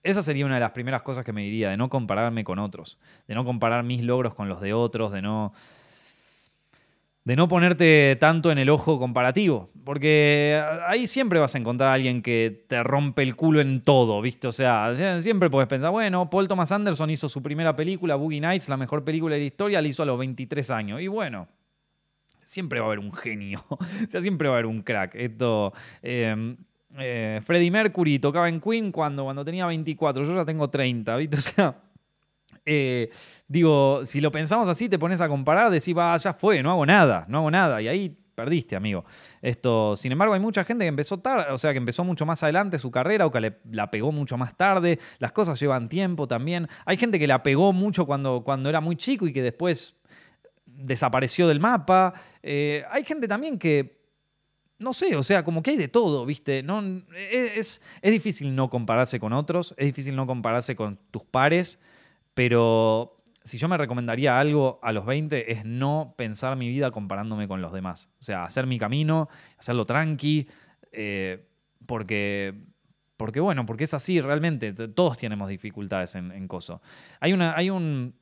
[0.03, 2.59] Em, esa sería una de las primeras cosas que me diría, de no compararme con
[2.59, 5.53] otros, de no comparar mis logros con los de otros, de no,
[7.23, 11.93] de no ponerte tanto en el ojo comparativo, porque ahí siempre vas a encontrar a
[11.93, 14.47] alguien que te rompe el culo en todo, ¿viste?
[14.47, 18.69] O sea, siempre puedes pensar, bueno, Paul Thomas Anderson hizo su primera película, Boogie Nights,
[18.69, 21.49] la mejor película de la historia, la hizo a los 23 años, y bueno,
[22.43, 23.77] siempre va a haber un genio, o
[24.09, 25.15] sea, siempre va a haber un crack.
[25.15, 26.55] Esto, eh,
[26.97, 31.37] eh, Freddie Mercury tocaba en Queen cuando, cuando tenía 24, yo ya tengo 30, ¿viste?
[31.37, 31.75] O sea,
[32.65, 33.09] eh,
[33.47, 36.85] digo, si lo pensamos así, te pones a comparar, decís, va, ya fue, no hago
[36.85, 39.03] nada, no hago nada, y ahí perdiste, amigo.
[39.41, 42.43] Esto, sin embargo, hay mucha gente que empezó tarde, o sea, que empezó mucho más
[42.43, 44.99] adelante su carrera o que la pegó mucho más tarde.
[45.17, 46.67] Las cosas llevan tiempo también.
[46.85, 49.99] Hay gente que la pegó mucho cuando, cuando era muy chico y que después
[50.67, 52.13] desapareció del mapa.
[52.43, 53.96] Eh, hay gente también que
[54.79, 56.63] no sé, o sea, como que hay de todo, ¿viste?
[56.63, 61.23] No, e, es, es difícil no compararse con otros, es difícil no compararse con tus
[61.23, 61.79] pares,
[62.33, 67.47] pero si yo me recomendaría algo a los 20 es no pensar mi vida comparándome
[67.47, 68.11] con los demás.
[68.19, 70.47] O sea, hacer mi camino, hacerlo tranqui,
[70.91, 71.47] eh,
[71.85, 72.53] porque,
[73.15, 76.81] porque, bueno, porque es así realmente, todos tenemos dificultades en, en Coso.
[77.19, 78.13] Hay, una, hay un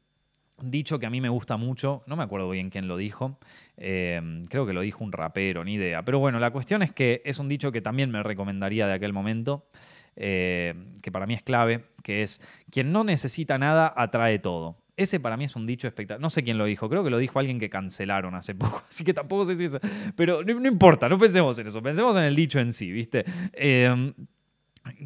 [0.62, 3.40] dicho que a mí me gusta mucho, no me acuerdo bien quién lo dijo,
[3.78, 7.22] eh, creo que lo dijo un rapero, ni idea, pero bueno, la cuestión es que
[7.26, 9.68] es un dicho que también me recomendaría de aquel momento,
[10.16, 14.78] eh, que para mí es clave, que es, quien no necesita nada atrae todo.
[14.98, 16.22] Ese para mí es un dicho espectacular.
[16.22, 19.04] No sé quién lo dijo, creo que lo dijo alguien que cancelaron hace poco, así
[19.04, 19.78] que tampoco sé si es...
[20.16, 23.26] Pero no, importa, no pensemos en eso, pensemos en el dicho en sí, ¿viste?
[23.52, 24.14] Eh,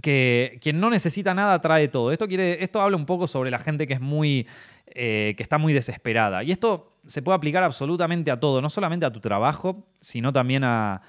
[0.02, 2.12] que quien no necesita nada trae todo.
[2.12, 4.48] Esto, quiere, esto habla un poco sobre la gente que es muy.
[4.88, 6.44] Eh, que está muy desesperada.
[6.44, 10.64] Y esto se puede aplicar absolutamente a todo, no solamente a tu trabajo, sino también
[10.64, 11.02] a.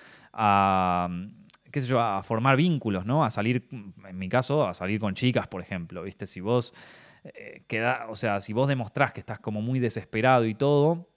[1.71, 3.25] qué sé yo, a formar vínculos, ¿no?
[3.25, 6.03] A salir, en mi caso, a salir con chicas, por ejemplo.
[6.03, 6.27] ¿Viste?
[6.27, 6.75] Si vos
[7.25, 11.09] eh, queda, o sea, si vos demostrás que estás como muy desesperado y todo,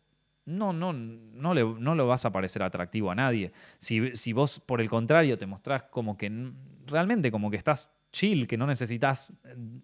[0.46, 3.54] no, no, no, le, no lo vas a parecer atractivo a nadie.
[3.78, 6.52] Si, si, vos, por el contrario, te mostrás como que
[6.86, 9.34] realmente como que estás chill, que no necesitas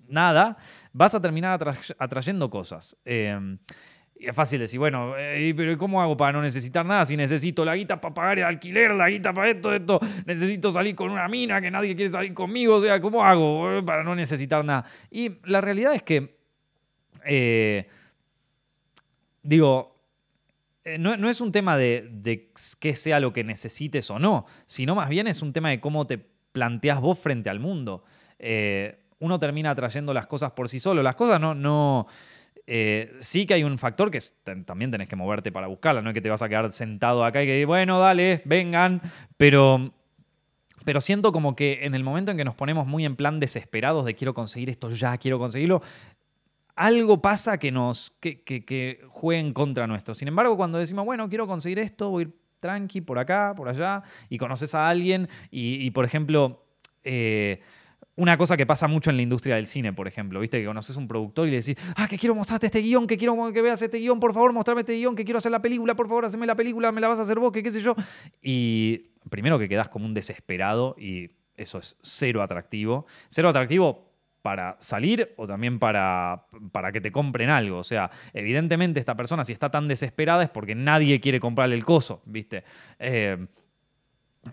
[0.07, 0.57] nada,
[0.93, 1.59] vas a terminar
[1.97, 2.95] atrayendo cosas.
[3.03, 3.57] Em,
[4.19, 7.05] Y es fácil decir, bueno, eh, pero ¿cómo hago para no necesitar nada?
[7.05, 10.93] Si necesito la guita para pagar el alquiler, la guita para esto, esto, necesito salir
[10.93, 14.13] con una mina que nadie quiere salir conmigo, o sea, ¿cómo hago eh, para no
[14.15, 14.83] necesitar nada?
[15.09, 16.37] Y la realidad es que,
[17.23, 17.87] eh,
[19.41, 19.95] digo,
[20.97, 25.07] no, es un tema de, de qué sea lo que necesites o no, sino más
[25.07, 28.03] bien es un tema de cómo te planteas vos frente al mundo.
[29.19, 31.03] uno termina atrayendo las cosas por sí solo.
[31.03, 32.07] Las cosas no, no,
[32.71, 36.13] eh, sí que hay un factor que también tenés que moverte para buscarla, no es
[36.13, 39.01] que te vas a quedar sentado acá y que, bueno, dale, vengan,
[39.37, 39.91] pero,
[40.85, 44.05] pero siento como que en el momento en que nos ponemos muy en plan desesperados
[44.05, 45.81] de quiero conseguir esto ya, quiero conseguirlo,
[46.75, 50.13] algo pasa que nos que, que, juegue en contra nuestro.
[50.13, 54.37] Sin embargo, cuando decimos, bueno, quiero conseguir esto, voy tranqui por acá, por allá, y
[54.37, 56.67] conoces a alguien, y, por ejemplo,
[57.03, 57.61] eh,
[58.19, 60.59] una cosa que pasa mucho en la industria del cine, por ejemplo, ¿viste?
[60.59, 63.51] Que conoces un productor y le decís, ah, que quiero mostrarte este guion, que quiero
[63.53, 66.07] que veas este guion, por favor, mostrame este guion, que quiero hacer la película, por
[66.07, 67.95] favor, haceme la película, me la vas a hacer vos, qué sé yo.
[68.41, 73.05] Y primero que quedas como un desesperado y eso es cero atractivo.
[73.29, 74.09] Cero atractivo
[74.41, 77.77] para salir o también para, para que te compren algo.
[77.77, 81.85] O sea, evidentemente esta persona si está tan desesperada es porque nadie quiere comprarle el
[81.85, 82.63] coso, ¿viste?
[82.99, 83.47] Eh,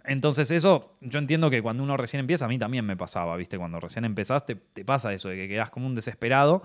[0.04, 3.58] entonces eso, yo entiendo que cuando uno recién empieza, a mí también me pasaba, ¿viste?
[3.58, 6.62] Cuando recién empezaste, te pasa eso, de que quedas como un desesperado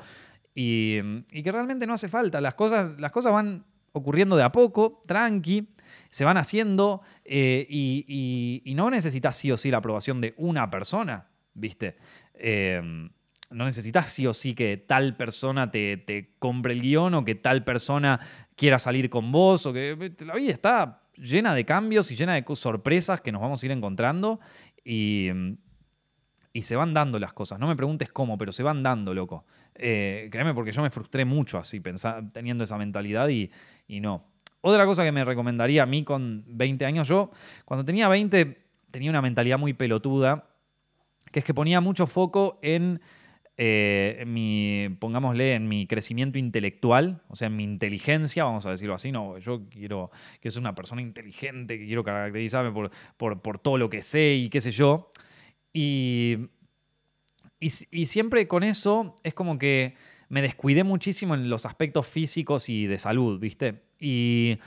[0.54, 1.02] y,
[1.32, 2.42] que realmente no hace falta.
[2.42, 5.70] Las cosas, las cosas van ocurriendo de a poco, tranqui,
[6.10, 11.28] se van haciendo eh, y, no necesitas sí o sí la aprobación de una persona,
[11.54, 11.98] ¿viste?
[12.34, 13.10] Em,
[13.50, 17.36] no necesitas sí o sí que tal persona te, te compre el guion o que
[17.36, 18.20] tal persona
[18.56, 22.44] quiera salir con vos o que la vida está llena de cambios y llena de
[22.56, 24.40] sorpresas que nos vamos a ir encontrando
[24.84, 25.30] y,
[26.52, 27.60] y se van dando las cosas.
[27.60, 29.46] No me preguntes cómo, pero se van dando, loco.
[29.76, 31.82] Eh, créeme, porque yo me frustré mucho así,
[32.34, 33.52] teniendo esa mentalidad y,
[33.88, 34.26] y no.
[34.62, 37.32] Otra cosa que me recomendaría a mí con 20 años, yo
[37.66, 38.62] cuando tenía 20
[38.92, 40.50] tenía una mentalidad muy pelotuda,
[41.32, 43.02] que es que ponía mucho foco en
[43.64, 48.96] eh, mi, pongámosle, en mi crecimiento intelectual, o sea, en mi inteligencia, vamos a decirlo
[48.96, 50.10] así, no, yo quiero
[50.40, 52.90] que soy una persona inteligente, que quiero caracterizarme por,
[53.40, 55.12] por, todo lo que sé y qué sé yo.
[55.72, 56.38] Y,
[57.60, 57.70] y,
[58.06, 59.94] siempre con eso es como que
[60.28, 63.84] me descuidé muchísimo en los aspectos físicos y de salud, ¿viste?
[64.00, 64.58] Y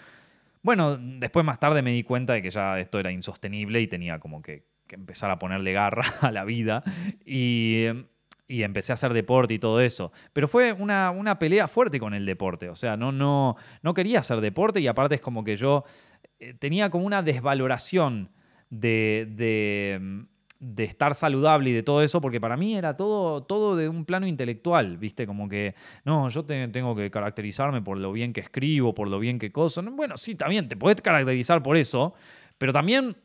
[0.62, 4.20] bueno, después más tarde me di cuenta de que ya esto era insostenible y tenía
[4.20, 6.84] como que, que empezar a ponerle garra a la vida.
[7.26, 7.86] Y
[8.47, 10.12] y empecé a hacer deporte y todo eso.
[10.32, 12.68] Pero fue una, una, pelea fuerte con el deporte.
[12.68, 15.84] O sea, no, no, no quería hacer deporte y aparte es como que yo
[16.38, 18.30] eh, tenía como una desvaloración
[18.70, 20.26] de, de,
[20.59, 24.05] de, estar saludable y de todo eso, porque para mí era todo, todo de un
[24.05, 25.26] plano intelectual, ¿viste?
[25.26, 25.74] Como que,
[26.05, 29.82] no, yo tengo que caracterizarme por lo bien que escribo, por lo bien que coso.
[29.82, 32.14] Bueno, sí, también te puedes caracterizar por eso,
[32.59, 33.16] pero también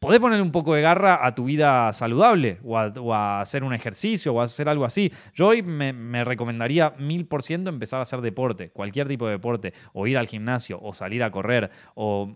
[0.00, 2.76] podés poner un poco de garra a tu vida saludable o
[3.14, 5.12] a, hacer un ejercicio o a hacer algo así.
[5.34, 9.74] Yo hoy me, recomendaría mil por ciento empezar a hacer deporte, cualquier tipo de deporte,
[9.92, 12.34] o ir al gimnasio, o salir a correr, o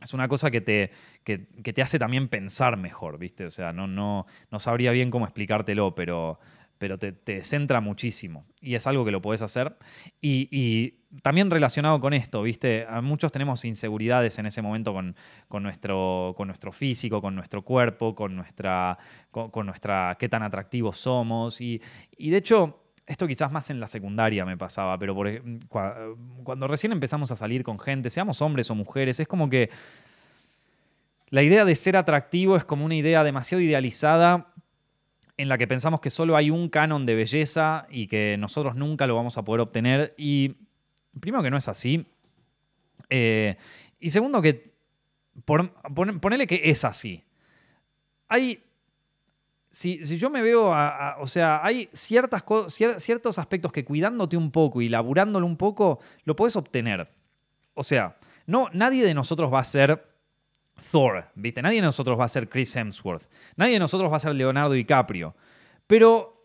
[0.00, 0.90] es una cosa que te,
[1.22, 3.44] que, te hace también pensar mejor, ¿viste?
[3.44, 6.40] O sea, no, no, no sabría bien cómo explicártelo, pero,
[6.80, 9.76] pero te, centra muchísimo y es algo que lo puedes hacer.
[10.22, 12.86] Y, también relacionado con esto, ¿viste?
[13.02, 15.14] muchos tenemos inseguridades en ese momento con,
[15.62, 18.96] nuestro, con nuestro físico, con nuestro cuerpo, con nuestra,
[19.30, 21.60] con, nuestra qué tan atractivos somos.
[21.60, 21.80] Y,
[22.16, 25.14] de hecho, esto quizás más en la secundaria me pasaba, pero
[25.68, 29.68] cuando recién empezamos a salir con gente, seamos hombres o mujeres, es como que
[31.30, 34.49] la idea de ser atractivo es como una idea demasiado idealizada
[35.40, 39.06] en la que pensamos que solo hay un canon de belleza y que nosotros nunca
[39.06, 40.14] lo vamos a poder obtener.
[40.16, 40.56] Y
[41.18, 42.06] primero que no es así.
[43.08, 43.56] Eh,
[43.98, 44.70] y segundo que
[45.44, 47.24] ponele que es así.
[48.28, 48.62] Hay
[49.70, 50.72] si, yo me veo,
[51.18, 52.44] o sea, hay ciertas
[52.98, 57.08] ciertos aspectos que cuidándote un poco y laburándolo un poco, lo puedes obtener.
[57.74, 58.16] O sea,
[58.46, 60.09] no, nadie de nosotros va a ser
[60.90, 61.62] Thor, ¿viste?
[61.62, 63.28] Nadie de nosotros va a ser Chris Hemsworth.
[63.56, 65.34] Nadie de nosotros va a ser Leonardo DiCaprio.
[65.86, 66.40] Pero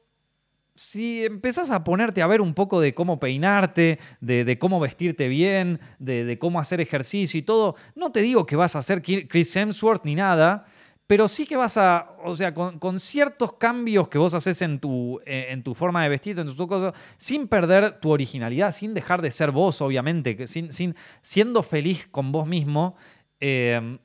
[0.75, 5.79] si empezás a ponerte a ver un poco de cómo peinarte, de, cómo vestirte bien,
[5.99, 10.03] de, cómo hacer ejercicio y todo, no te digo que vas a ser Chris Hemsworth
[10.03, 10.65] ni nada,
[11.07, 15.21] pero sí que vas a, o sea, con, ciertos cambios que vos haces en tu,
[15.25, 19.21] eh, en tu forma de vestir, en tus cosas, sin perder tu originalidad, sin dejar
[19.21, 22.95] de ser vos, obviamente, sin, sin, siendo feliz con vos mismo,
[23.39, 23.99] eh,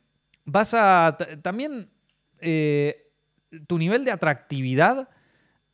[0.51, 1.90] vas a también
[2.40, 3.12] eh,
[3.66, 5.09] tu nivel de atractividad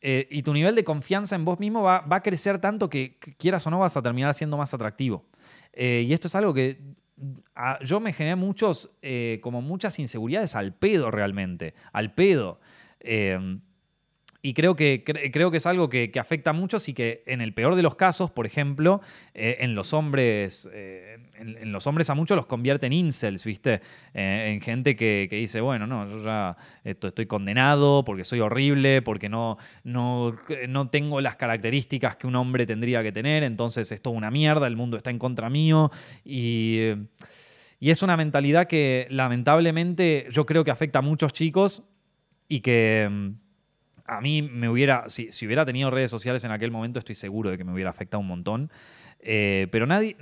[0.01, 3.65] eh, y tu nivel de confianza en vos mismo va, a crecer tanto que, quieras
[3.67, 5.25] o no vas a terminar siendo más atractivo.
[5.73, 6.79] Eh, y esto es algo que
[7.81, 8.91] yo me generé muchos,
[9.41, 12.59] como muchas inseguridades al pedo realmente, al pedo.
[14.41, 17.53] Y creo que, creo que es algo que, afecta a muchos y que en el
[17.53, 19.01] peor de los casos, por ejemplo,
[19.33, 23.81] eh, en los hombres, eh, en, los hombres a muchos los convierte en incels, ¿viste?
[24.13, 29.27] Eh, en gente que, dice, bueno, no, yo ya estoy condenado porque soy horrible, porque
[29.27, 30.35] no, no,
[30.69, 34.67] no tengo las características que un hombre tendría que tener, entonces es toda una mierda,
[34.67, 35.91] el mundo está en contra mío
[36.23, 36.93] y...
[37.79, 41.83] Y es una mentalidad que lamentablemente yo creo que afecta a muchos chicos
[42.49, 43.35] y que,
[44.07, 47.57] a mí me hubiera, si, hubiera tenido redes sociales en aquel momento, estoy seguro de
[47.57, 48.71] que me hubiera afectado un montón.
[49.19, 50.15] Eh, pero nadie,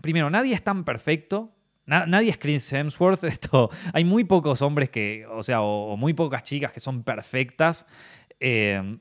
[0.00, 1.52] primero, nadie es tan perfecto.
[1.86, 3.24] nadie es Chris Hemsworth.
[3.24, 7.86] Esto, hay muy pocos hombres que, o sea, o, muy pocas chicas que son perfectas.
[8.40, 8.98] Eh,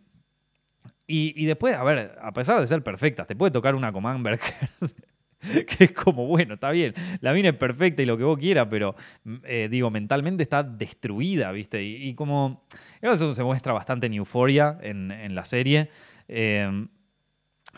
[1.09, 4.27] y, después, a ver, a pesar de ser perfectas, te puede tocar una Command
[5.67, 8.67] que es como, bueno, está bien, la mina es perfecta y lo que vos quieras,
[8.69, 8.95] pero
[9.43, 11.83] eh, digo, mentalmente está destruida, ¿viste?
[11.83, 12.65] Y, como,
[13.01, 15.89] eso se muestra bastante en Euphoria, en, la serie,
[16.27, 16.87] eh,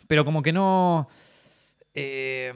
[0.08, 1.08] pero como que no...
[1.94, 2.54] Eh,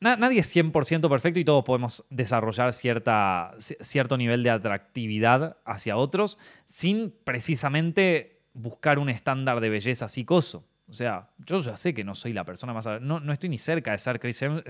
[0.00, 6.38] nadie es 100% perfecto y todos podemos desarrollar cierta, cierto nivel de atractividad hacia otros
[6.66, 10.67] sin precisamente buscar un estándar de belleza psicoso.
[10.88, 12.86] O sea, yo ya sé que no soy la persona más...
[13.00, 14.62] No, no estoy ni cerca de ser Chris O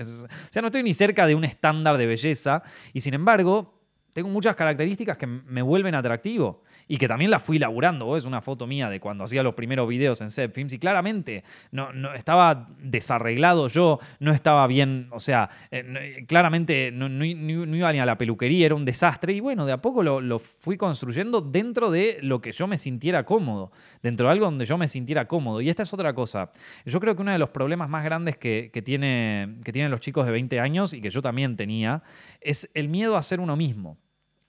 [0.49, 2.61] sea, no estoy ni cerca de un estándar de belleza.
[2.91, 3.79] Y sin embargo,
[4.11, 8.17] tengo muchas características que me vuelven atractivo y que también la fui laburando.
[8.17, 11.43] Es una foto mía de cuando hacía los primeros videos en Set Films y claramente
[11.71, 17.99] no, no, estaba desarreglado yo, no estaba bien, o sea, eh, claramente no, iba ni
[17.99, 21.91] a la peluquería, era un desastre y bueno, de a poco lo, fui construyendo dentro
[21.91, 23.71] de lo que yo me sintiera cómodo,
[24.01, 25.61] dentro de algo donde yo me sintiera cómodo.
[25.61, 26.49] Y esta es otra cosa.
[26.85, 30.25] Yo creo que uno de los problemas más grandes que, tiene, que tienen los chicos
[30.25, 32.01] de 20 años y que yo también tenía
[32.41, 33.99] es el miedo a ser uno mismo.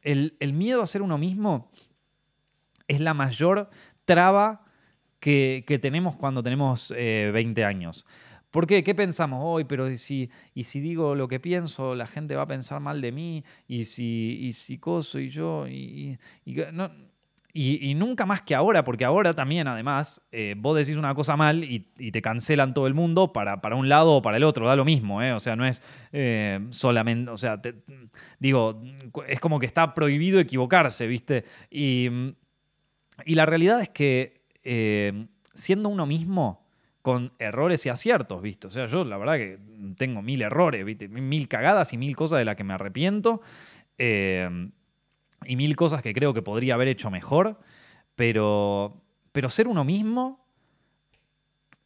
[0.01, 1.70] El, el miedo a ser uno mismo
[2.91, 3.70] es la mayor
[4.05, 4.64] traba
[5.20, 8.05] que, tenemos cuando tenemos 20 eh, años.
[8.51, 8.82] ¿Por qué?
[8.82, 9.62] ¿Qué pensamos hoy?
[9.62, 13.01] Pero ¿y si, y si digo lo que pienso, la gente va a pensar mal
[13.01, 16.18] de mí, y si, y si coso y yo, y,
[17.53, 21.62] y, nunca más que ahora, porque ahora también, además, eh, vos decís una cosa mal
[21.62, 21.80] y,
[22.11, 24.84] te cancelan todo el mundo para, para, un lado o para el otro, da lo
[24.84, 25.32] mismo, ¿eh?
[25.32, 25.80] O sea, no es
[26.11, 27.61] eh, solamente, o sea,
[28.41, 28.82] digo,
[29.28, 31.45] es como que está prohibido equivocarse, ¿viste?
[31.70, 32.34] Y
[33.24, 36.60] y la realidad es que eh, siendo uno mismo,
[37.02, 38.66] con errores y aciertos, ¿viste?
[38.66, 39.58] O sea, yo la verdad que
[39.96, 41.08] tengo mil errores, ¿viste?
[41.08, 43.40] Mil cagadas y mil cosas de las que me arrepiento.
[43.96, 44.70] Eh,
[45.46, 47.58] y mil cosas que creo que podría haber hecho mejor.
[48.16, 49.02] Pero,
[49.32, 50.44] pero ser uno mismo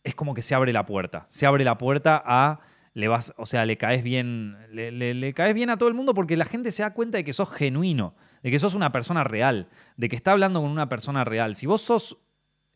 [0.02, 1.24] es como que se abre la puerta.
[1.28, 2.60] Se abre la puerta a.
[2.94, 4.56] Le vas, o sea, le caes bien.
[4.70, 7.24] Le, le caes bien a todo el mundo porque la gente se da cuenta de
[7.24, 8.14] que sos genuino
[8.44, 11.54] de que sos una persona real, de que está hablando con una persona real.
[11.54, 12.18] Si vos sos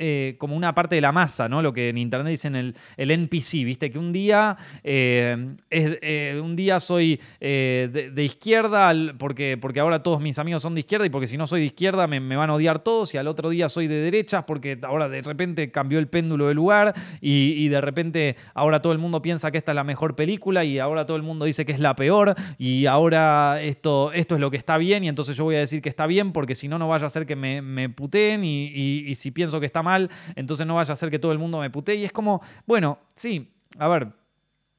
[0.01, 1.61] eh, como una parte de la masa, ¿no?
[1.61, 3.90] Lo que en internet dicen el, el NPC, ¿viste?
[3.90, 10.38] Que un día, eh, eh, un día soy de, izquierda porque, porque ahora todos mis
[10.38, 12.78] amigos son de izquierda y porque si no soy de izquierda me, van a odiar
[12.78, 16.46] todos y al otro día soy de derecha porque ahora de repente cambió el péndulo
[16.46, 20.14] de lugar y, de repente ahora todo el mundo piensa que esta es la mejor
[20.14, 24.36] película y ahora todo el mundo dice que es la peor y ahora esto, esto
[24.36, 26.55] es lo que está bien y entonces yo voy a decir que está bien porque
[26.55, 29.66] si no, no vaya a ser que me, me puteen y, y si pienso que
[29.66, 29.88] está mal
[30.34, 31.97] entonces no vaya a ser que todo el mundo me putee.
[31.97, 34.09] Y es como, bueno, sí, a ver,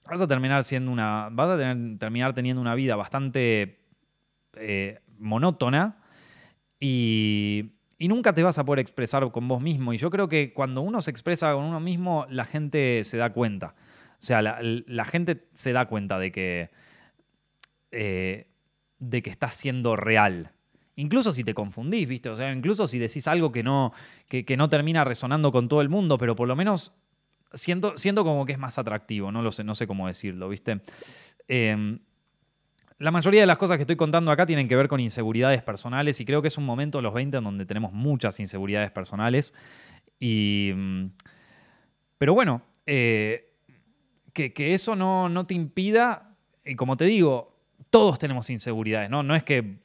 [0.10, 1.30] vas a terminar siendo una.
[1.32, 3.80] Vas a terminar teniendo una vida bastante
[4.56, 5.98] eh, monótona
[6.80, 9.94] y, nunca te vas a poder expresar con vos mismo.
[9.94, 13.32] Y yo creo que cuando uno se expresa con uno mismo, la gente se da
[13.32, 13.76] cuenta.
[14.14, 16.70] O sea, la, gente se da cuenta de que.
[17.92, 18.48] Eh,
[19.00, 20.52] de que está siendo real.
[21.00, 22.30] Incluso si te confundís, ¿viste?
[22.30, 23.94] O sea, incluso si decís algo que no,
[24.28, 26.94] que, no termina resonando con todo el mundo, pero por lo menos
[27.54, 30.82] siento, siento como que es más atractivo, no lo sé, no sé cómo decirlo, ¿viste?
[31.48, 32.00] Em,
[32.98, 36.20] la mayoría de las cosas que estoy contando acá tienen que ver con inseguridades personales
[36.20, 39.54] y creo que es un momento, los 20, en donde tenemos muchas inseguridades personales.
[40.20, 41.06] Y, mm,
[42.18, 43.54] pero bueno, eh,
[44.34, 46.36] que, eso no, no te impida,
[46.66, 47.58] y como te digo,
[47.90, 49.24] todos tenemos inseguridades, ¿no?
[49.24, 49.80] No es que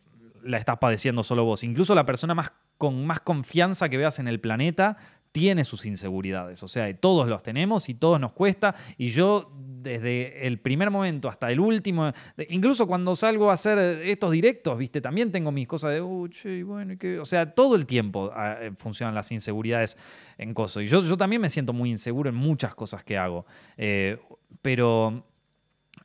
[0.44, 1.64] la estás padeciendo solo vos.
[1.64, 4.96] Incluso la persona más, con más confianza que veas en el planeta
[5.32, 6.62] tiene sus inseguridades.
[6.62, 8.76] O sea, todos los tenemos y todos nos cuesta.
[8.96, 12.12] Y yo desde el primer momento hasta el último,
[12.48, 15.00] incluso cuando salgo a hacer estos directos, ¿viste?
[15.00, 16.28] También tengo mis cosas de, uh,
[16.64, 19.98] bueno, O sea, todo el tiempo ah, eh, funcionan las inseguridades
[20.38, 20.80] en coso.
[20.80, 23.44] Y yo, yo también me siento muy inseguro en muchas cosas que hago.
[23.76, 24.18] Eh,
[24.62, 25.24] pero...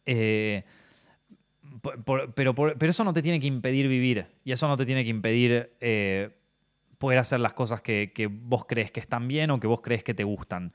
[0.08, 0.64] Eh,
[2.36, 5.10] pero, pero, eso no te tiene que impedir vivir y eso no te tiene que
[5.10, 5.72] impedir
[6.98, 10.14] poder hacer las cosas que, vos crees que están bien o que vos crees que
[10.14, 10.74] te gustan.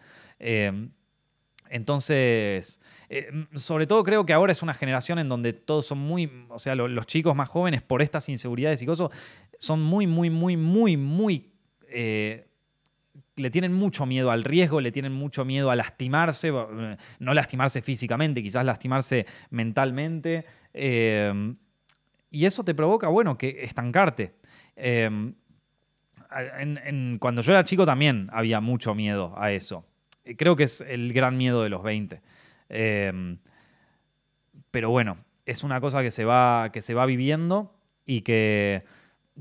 [1.70, 6.30] Entonces, eh, sobre todo creo que ahora es una generación en donde todos son muy,
[6.48, 9.10] o sea, los chicos más jóvenes por estas inseguridades y cosas,
[9.58, 11.52] son muy, muy, muy, muy, muy...
[11.88, 12.46] Eh,
[13.36, 16.52] le tienen mucho miedo al riesgo, le tienen mucho miedo a lastimarse,
[17.18, 20.44] no lastimarse físicamente, quizás lastimarse mentalmente.
[20.74, 21.54] Eh,
[22.30, 24.34] y eso te provoca, bueno, que estancarte.
[27.20, 29.84] cuando yo era chico también había mucho miedo a eso
[30.36, 32.20] creo que es el gran miedo de los 20.
[32.68, 33.38] Em,
[34.70, 37.74] pero bueno, es una cosa que se, va, que se va viviendo
[38.06, 38.84] y que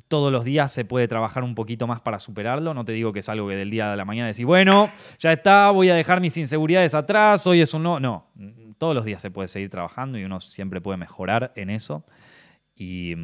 [0.07, 2.73] todos los días se puede trabajar un poquito más para superarlo.
[2.73, 5.31] No te digo que es algo que del día a la mañana decís, bueno, ya
[5.31, 7.99] está, voy a dejar mis inseguridades atrás, hoy es un no.
[7.99, 8.27] No,
[8.77, 12.05] todos los días se puede seguir trabajando y uno siempre puede mejorar en eso.
[12.75, 13.15] Y,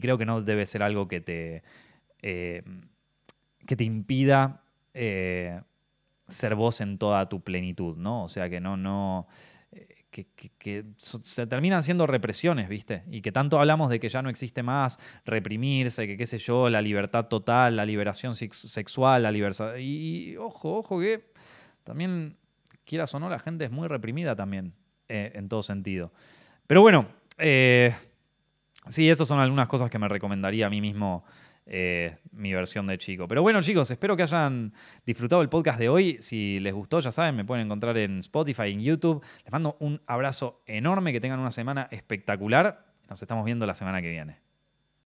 [0.00, 1.62] creo que no debe ser algo que te,
[2.22, 2.62] eh,
[3.66, 4.62] que te impida
[4.94, 5.60] eh,
[6.28, 8.24] ser vos en toda tu plenitud, ¿no?
[8.24, 9.26] O sea, que no, no,
[10.10, 13.04] que, se terminan siendo represiones, ¿viste?
[13.10, 16.68] Y que tanto hablamos de que ya no existe más reprimirse, que qué sé yo,
[16.68, 19.76] la libertad total, la liberación sexual, la libertad...
[19.78, 21.30] Y, ojo, ojo que
[21.84, 22.36] también,
[22.84, 24.74] quieras o no, la gente es muy reprimida también,
[25.08, 26.12] eh, en todo sentido.
[26.66, 27.06] Pero bueno,
[27.38, 27.94] eh,
[28.88, 31.24] sí, estas son algunas cosas que me recomendaría a mí mismo
[31.72, 33.28] eh, mi versión de chico.
[33.28, 34.74] Pero bueno, chicos, espero que hayan
[35.06, 36.16] disfrutado el podcast de hoy.
[36.20, 39.24] Si les gustó, ya saben, me pueden encontrar en Spotify, en YouTube.
[39.44, 42.86] Les mando un abrazo enorme, que tengan una semana espectacular.
[43.08, 44.49] Nos estamos viendo la semana que viene.